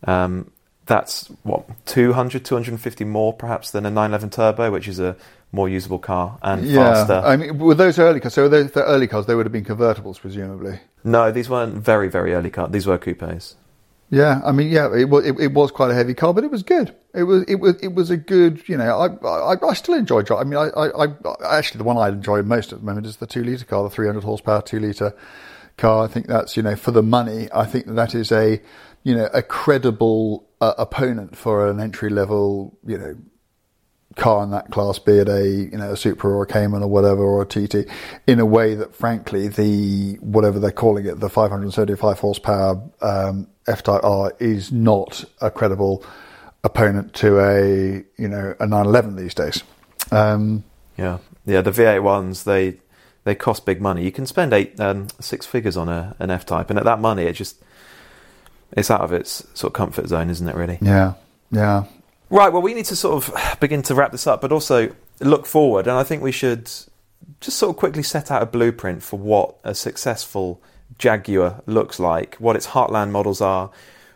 [0.07, 0.51] Um,
[0.87, 5.17] that's what 200, 250 more perhaps than a 911 Turbo, which is a
[5.51, 7.23] more usable car and faster.
[7.25, 8.35] I mean, were those early cars?
[8.35, 9.27] So were those the early cars?
[9.27, 10.81] They would have been convertibles, presumably.
[11.03, 12.71] No, these weren't very, very early cars.
[12.71, 13.57] These were coupes.
[14.11, 16.51] Yeah, I mean, yeah, it was it, it was quite a heavy car, but it
[16.51, 16.95] was good.
[17.15, 18.99] It was it was it was a good, you know.
[18.99, 20.57] I I, I still enjoy driving.
[20.57, 21.07] I mean, I, I,
[21.47, 23.83] I actually the one I enjoy most at the moment is the two liter car,
[23.83, 25.15] the three hundred horsepower two liter
[25.77, 26.05] car.
[26.05, 27.49] I think that's you know for the money.
[27.53, 28.61] I think that is a
[29.03, 33.17] you know a credible uh, opponent for an entry level you know
[34.17, 36.89] car in that class, be it a you know a Supra or a Cayman or
[36.89, 37.89] whatever or a TT,
[38.27, 44.05] in a way that frankly the whatever they're calling it, the 575 horsepower um, F-Type
[44.05, 46.05] R is not a credible
[46.62, 49.62] opponent to a you know a 911 these days.
[50.11, 50.65] Um,
[50.97, 51.61] Yeah, yeah.
[51.61, 52.79] The V8 ones they
[53.25, 54.05] they cost big money.
[54.05, 57.01] You can spend eight um, six figures on a, an F Type, and at that
[57.01, 57.62] money, it just
[58.73, 60.55] it's out of its sort of comfort zone, isn't it?
[60.55, 60.79] Really.
[60.81, 61.15] yeah,
[61.51, 61.85] yeah.
[62.31, 62.53] Right.
[62.53, 65.87] Well, we need to sort of begin to wrap this up, but also look forward,
[65.87, 66.65] and I think we should
[67.41, 70.61] just sort of quickly set out a blueprint for what a successful
[70.99, 73.70] Jaguar looks like, what its heartland models are,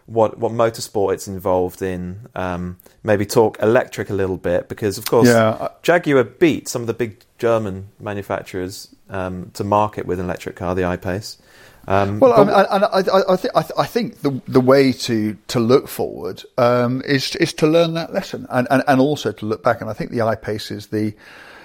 [0.07, 2.29] what what motorsport it's involved in.
[2.35, 6.87] Um, maybe talk electric a little bit because, of course, Yeah, Jaguar beat some of
[6.87, 11.39] the big German manufacturers um, to market with an electric car, the I-Pace.
[11.87, 14.61] Um, Well, but- I, I, I, I, I, think, I, th- I think the the
[14.61, 19.01] way to to look forward um, is is to learn that lesson and, and, and
[19.01, 19.81] also to look back.
[19.81, 21.15] And I think the iPace is the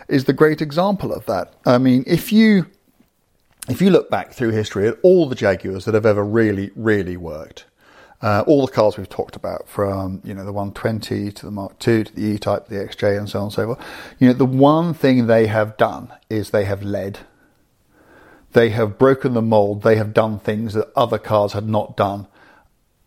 [0.07, 1.53] is the great example of that.
[1.65, 2.65] I mean, if you
[3.69, 7.17] if you look back through history at all the Jaguars that have ever really really
[7.17, 7.65] worked,
[8.21, 11.87] uh, all the cars we've talked about, from you know the 120 to the Mark
[11.87, 13.85] II to the E-Type, the XJ, and so on and so forth,
[14.19, 17.19] you know the one thing they have done is they have led
[18.53, 19.81] they have broken the mold.
[19.81, 22.27] They have done things that other cars had not done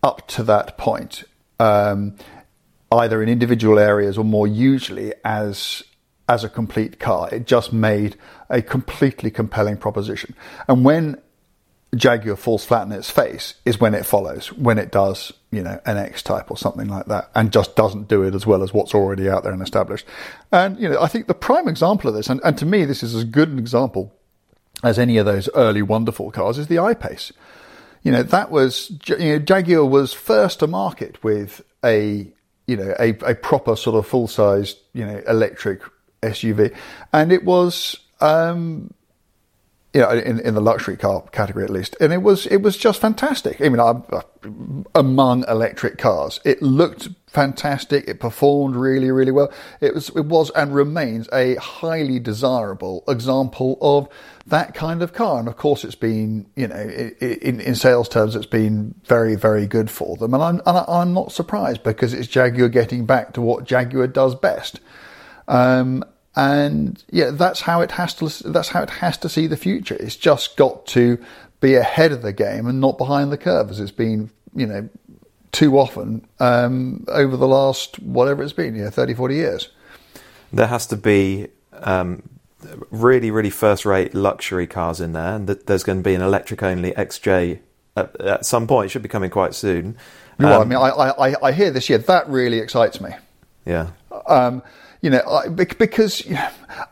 [0.03, 1.25] up to that point,
[1.59, 2.17] um,
[2.93, 5.83] either in individual areas or more usually as
[6.29, 7.29] as a complete car.
[7.33, 8.17] It just made
[8.51, 10.35] a completely compelling proposition.
[10.69, 11.21] And when
[11.95, 15.81] Jaguar falls flat on its face is when it follows, when it does, you know,
[15.87, 18.75] an X type or something like that, and just doesn't do it as well as
[18.75, 20.07] what's already out there and established.
[20.53, 23.03] And, you know, I think the prime example of this, and, and to me, this
[23.03, 24.13] is as good an example
[24.83, 27.33] as any of those early wonderful cars, is the I-Pace.
[28.03, 32.31] You know, that was, you know, Jaguar was first to market with a,
[32.67, 35.81] you know, a, a proper sort of full-sized, you know, electric
[36.23, 36.75] SUV.
[37.13, 38.93] And it was, um,
[39.97, 42.77] you know, in, in the luxury car category at least, and it was it was
[42.77, 43.63] just fantastic.
[43.63, 43.95] I mean, I,
[44.95, 48.07] among electric cars, it looked fantastic.
[48.07, 49.51] It performed really, really well.
[49.81, 54.07] It was it was and remains a highly desirable example of
[54.47, 55.39] that kind of car.
[55.39, 59.67] And of course, it's been you know in in sales terms, it's been very, very
[59.67, 60.35] good for them.
[60.35, 64.35] And I'm and I'm not surprised because it's Jaguar getting back to what Jaguar does
[64.35, 64.81] best.
[65.49, 66.05] Um,
[66.37, 68.29] and yeah, that's how it has to.
[68.51, 69.97] That's how it has to see the future.
[69.99, 71.19] It's just got to
[71.61, 74.89] be ahead of the game and not behind the curve, as it's been, you know,
[75.53, 79.69] too often um, over the last whatever it's been, you know, 30, 40 years.
[80.53, 82.23] there has to be um,
[82.91, 86.93] really, really first-rate luxury cars in there, and th- there's going to be an electric-only
[86.93, 87.61] XJ
[87.97, 88.87] at, at some point.
[88.87, 89.97] It should be coming quite soon.
[90.39, 91.97] well, I Um, mean, I, I, I- I hear this year.
[91.99, 93.11] That really excites me.
[93.65, 93.89] yeah,
[94.29, 94.63] Um,
[95.07, 96.27] you know, I, because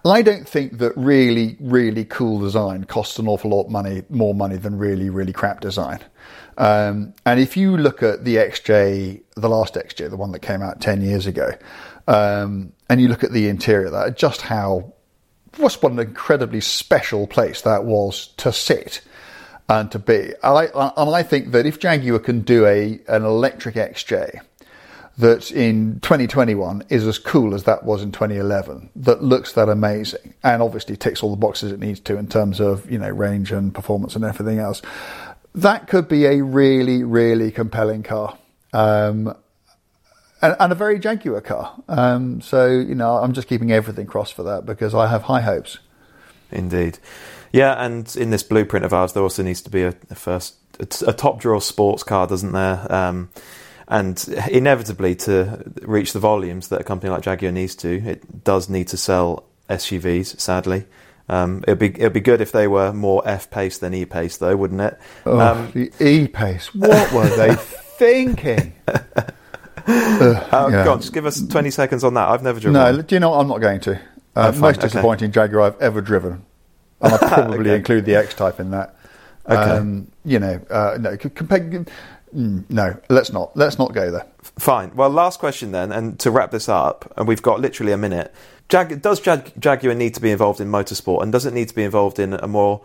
[0.05, 4.57] I don't think that really, really cool design costs an awful lot money, more money
[4.57, 5.99] than really, really crap design.
[6.57, 10.63] Um, and if you look at the XJ, the last XJ, the one that came
[10.63, 11.55] out 10 years ago,
[12.07, 14.93] um, and you look at the interior that, just how,
[15.57, 19.01] what an incredibly special place that was to sit
[19.69, 20.35] and to be.
[20.45, 24.41] And I, and I think that if Jaguar can do a, an electric XJ,
[25.19, 30.35] that in 2021 is as cool as that was in 2011, that looks that amazing,
[30.43, 33.53] and obviously ticks all the boxes it needs to in terms of you know range
[33.53, 34.83] and performance and everything else.
[35.55, 38.37] That could be a really, really compelling car.
[38.73, 39.37] Um,
[40.43, 41.75] and, and, a very Jaguar car.
[41.89, 45.41] Um, so, you know, I'm just keeping everything crossed for that because I have high
[45.41, 45.79] hopes.
[46.51, 46.99] Indeed.
[47.53, 50.57] Yeah, and in this blueprint of ours, there also needs to be a, a first,
[50.81, 52.93] a, a, top draw sports car, doesn't there?
[52.93, 53.31] Um,
[53.89, 58.69] and inevitably, to reach the volumes that a company like Jaguar needs to, it does
[58.69, 60.39] need to sell SUVs.
[60.41, 60.87] Sadly,
[61.29, 64.37] um, it'd be it'd be good if they were more F pace than E pace,
[64.37, 64.99] though, wouldn't it?
[65.25, 66.75] Oh, um, the E pace.
[66.75, 68.75] What were they thinking?
[68.87, 69.31] uh,
[69.87, 70.85] yeah.
[70.85, 72.29] God, just give us twenty seconds on that.
[72.29, 72.75] I've never driven.
[72.75, 73.05] No, one.
[73.05, 73.31] do you know?
[73.31, 73.41] What?
[73.41, 74.01] I'm not going to.
[74.37, 75.35] Uh, oh, most disappointing okay.
[75.35, 76.45] Jaguar I've ever driven,
[77.01, 77.77] and I probably okay.
[77.77, 78.97] include the X Type in that.
[79.47, 79.57] Okay.
[79.57, 81.85] Um, you know, uh, no, compare,
[82.35, 83.57] Mm, no, let's not.
[83.57, 84.27] Let's not go there.
[84.59, 84.95] Fine.
[84.95, 88.35] Well, last question then, and to wrap this up, and we've got literally a minute.
[88.69, 91.75] Jag- does Jag- Jaguar need to be involved in motorsport, and does it need to
[91.75, 92.81] be involved in a more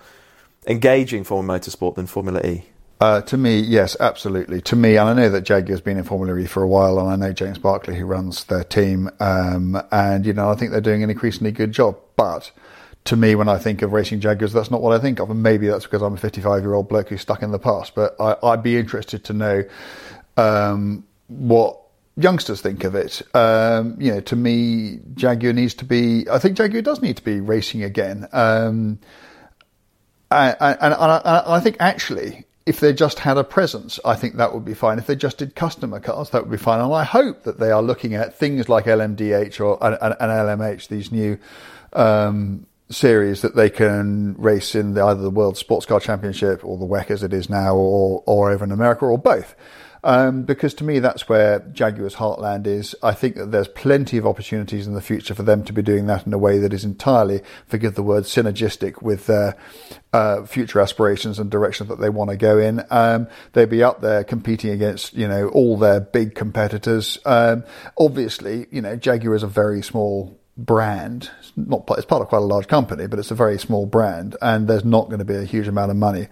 [0.68, 2.66] engaging form of motorsport than Formula E?
[3.02, 4.60] Uh, to me, yes, absolutely.
[4.62, 7.10] To me, and I know that Jaguar's been in Formula E for a while, and
[7.10, 10.82] I know James Barclay, who runs their team, um, and you know, I think they're
[10.82, 11.97] doing an increasingly good job.
[12.18, 12.52] But
[13.10, 15.32] to me, when I think of racing Jaguars, that's not what I think of.
[15.32, 17.95] And maybe that's because I'm a 55 year old bloke who's stuck in the past.
[17.95, 19.64] But I, would be interested to know
[20.38, 21.82] um, what
[22.18, 23.24] youngsters think of it.
[23.36, 26.30] Um, you know, to me, Jaguar needs to be.
[26.30, 28.28] I think Jaguar does need to be racing again.
[28.32, 28.99] Um,
[30.30, 34.36] and, and, and, I, I think actually, if they just had a presence, I think
[34.36, 34.99] that would be fine.
[34.99, 36.80] If they just did customer cars, that would be fine.
[36.80, 41.12] And I hope that they are looking at things like LMDH or an LMH, these
[41.12, 41.39] new
[41.93, 46.78] um, series that they can race in the, either the World Sports Car Championship or
[46.78, 49.56] the WEC as it is now, or or over in America, or both.
[50.04, 52.96] Um, because to me, that's where Jaguar's heartland is.
[53.04, 56.08] I think that there's plenty of opportunities in the future for them to be doing
[56.08, 59.58] that in a way that is entirely, forgive the word, synergistic with their
[60.14, 62.84] uh, future aspirations and direction that they want to go in.
[62.90, 67.18] Um, they'd be up there competing against, you know, all their big competitors.
[67.26, 67.66] Um,
[67.98, 71.32] obviously, you know, Jaguar is a very small brand.
[71.39, 74.36] It's not it's part of quite a large company, but it's a very small brand,
[74.41, 76.28] and there's not going to be a huge amount of money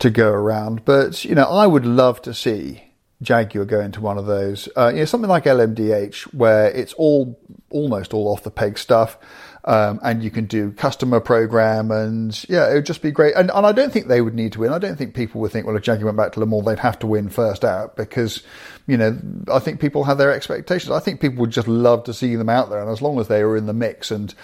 [0.00, 0.84] to go around.
[0.84, 2.84] But you know, I would love to see
[3.22, 4.68] Jaguar go into one of those.
[4.76, 7.38] Uh, you know, something like LMDH, where it's all
[7.70, 9.18] almost all off the peg stuff.
[9.62, 13.34] Um, and you can do customer program and yeah, it would just be great.
[13.36, 14.72] And, and I don't think they would need to win.
[14.72, 16.78] I don't think people would think, well, if Jaguar went back to Le Mans, they'd
[16.78, 18.42] have to win first out because,
[18.86, 19.18] you know,
[19.52, 20.90] I think people have their expectations.
[20.90, 22.80] I think people would just love to see them out there.
[22.80, 24.34] And as long as they are in the mix and,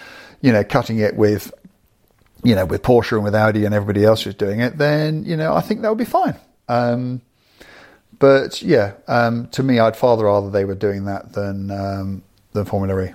[0.41, 1.53] you know, cutting it with,
[2.43, 5.35] you know, with Porsche and with Audi and everybody else who's doing it, then, you
[5.35, 6.35] know, I think that would be fine.
[6.69, 7.21] Um,
[8.19, 12.23] but yeah, um, to me, I'd far rather they were doing that than, um,
[12.53, 13.13] than Formula E.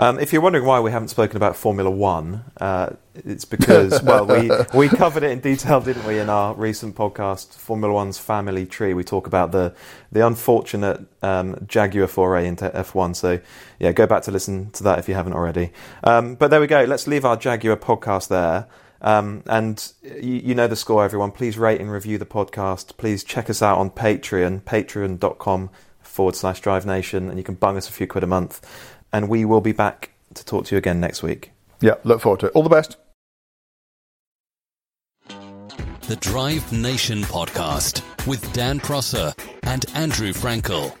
[0.00, 2.90] Um, if you're wondering why we haven't spoken about Formula One, uh,
[3.24, 7.54] it's because well, we we covered it in detail, didn't we, in our recent podcast,
[7.54, 8.94] Formula One's Family Tree.
[8.94, 9.74] We talk about the
[10.12, 13.16] the unfortunate um, Jaguar foray into F1.
[13.16, 13.40] So
[13.78, 15.70] yeah, go back to listen to that if you haven't already.
[16.04, 16.84] Um, but there we go.
[16.84, 18.66] Let's leave our Jaguar podcast there.
[19.00, 21.30] Um, and you, you, know the score, everyone.
[21.30, 22.96] Please rate and review the podcast.
[22.96, 27.76] Please check us out on Patreon, patreon.com forward slash Drive Nation, and you can bung
[27.76, 28.60] us a few quid a month
[29.12, 31.52] and we will be back to talk to you again next week.
[31.80, 32.52] Yeah, look forward to it.
[32.54, 32.96] All the best.
[36.08, 39.34] The Drive Nation podcast with Dan Prosser
[39.64, 40.96] and Andrew Frankel.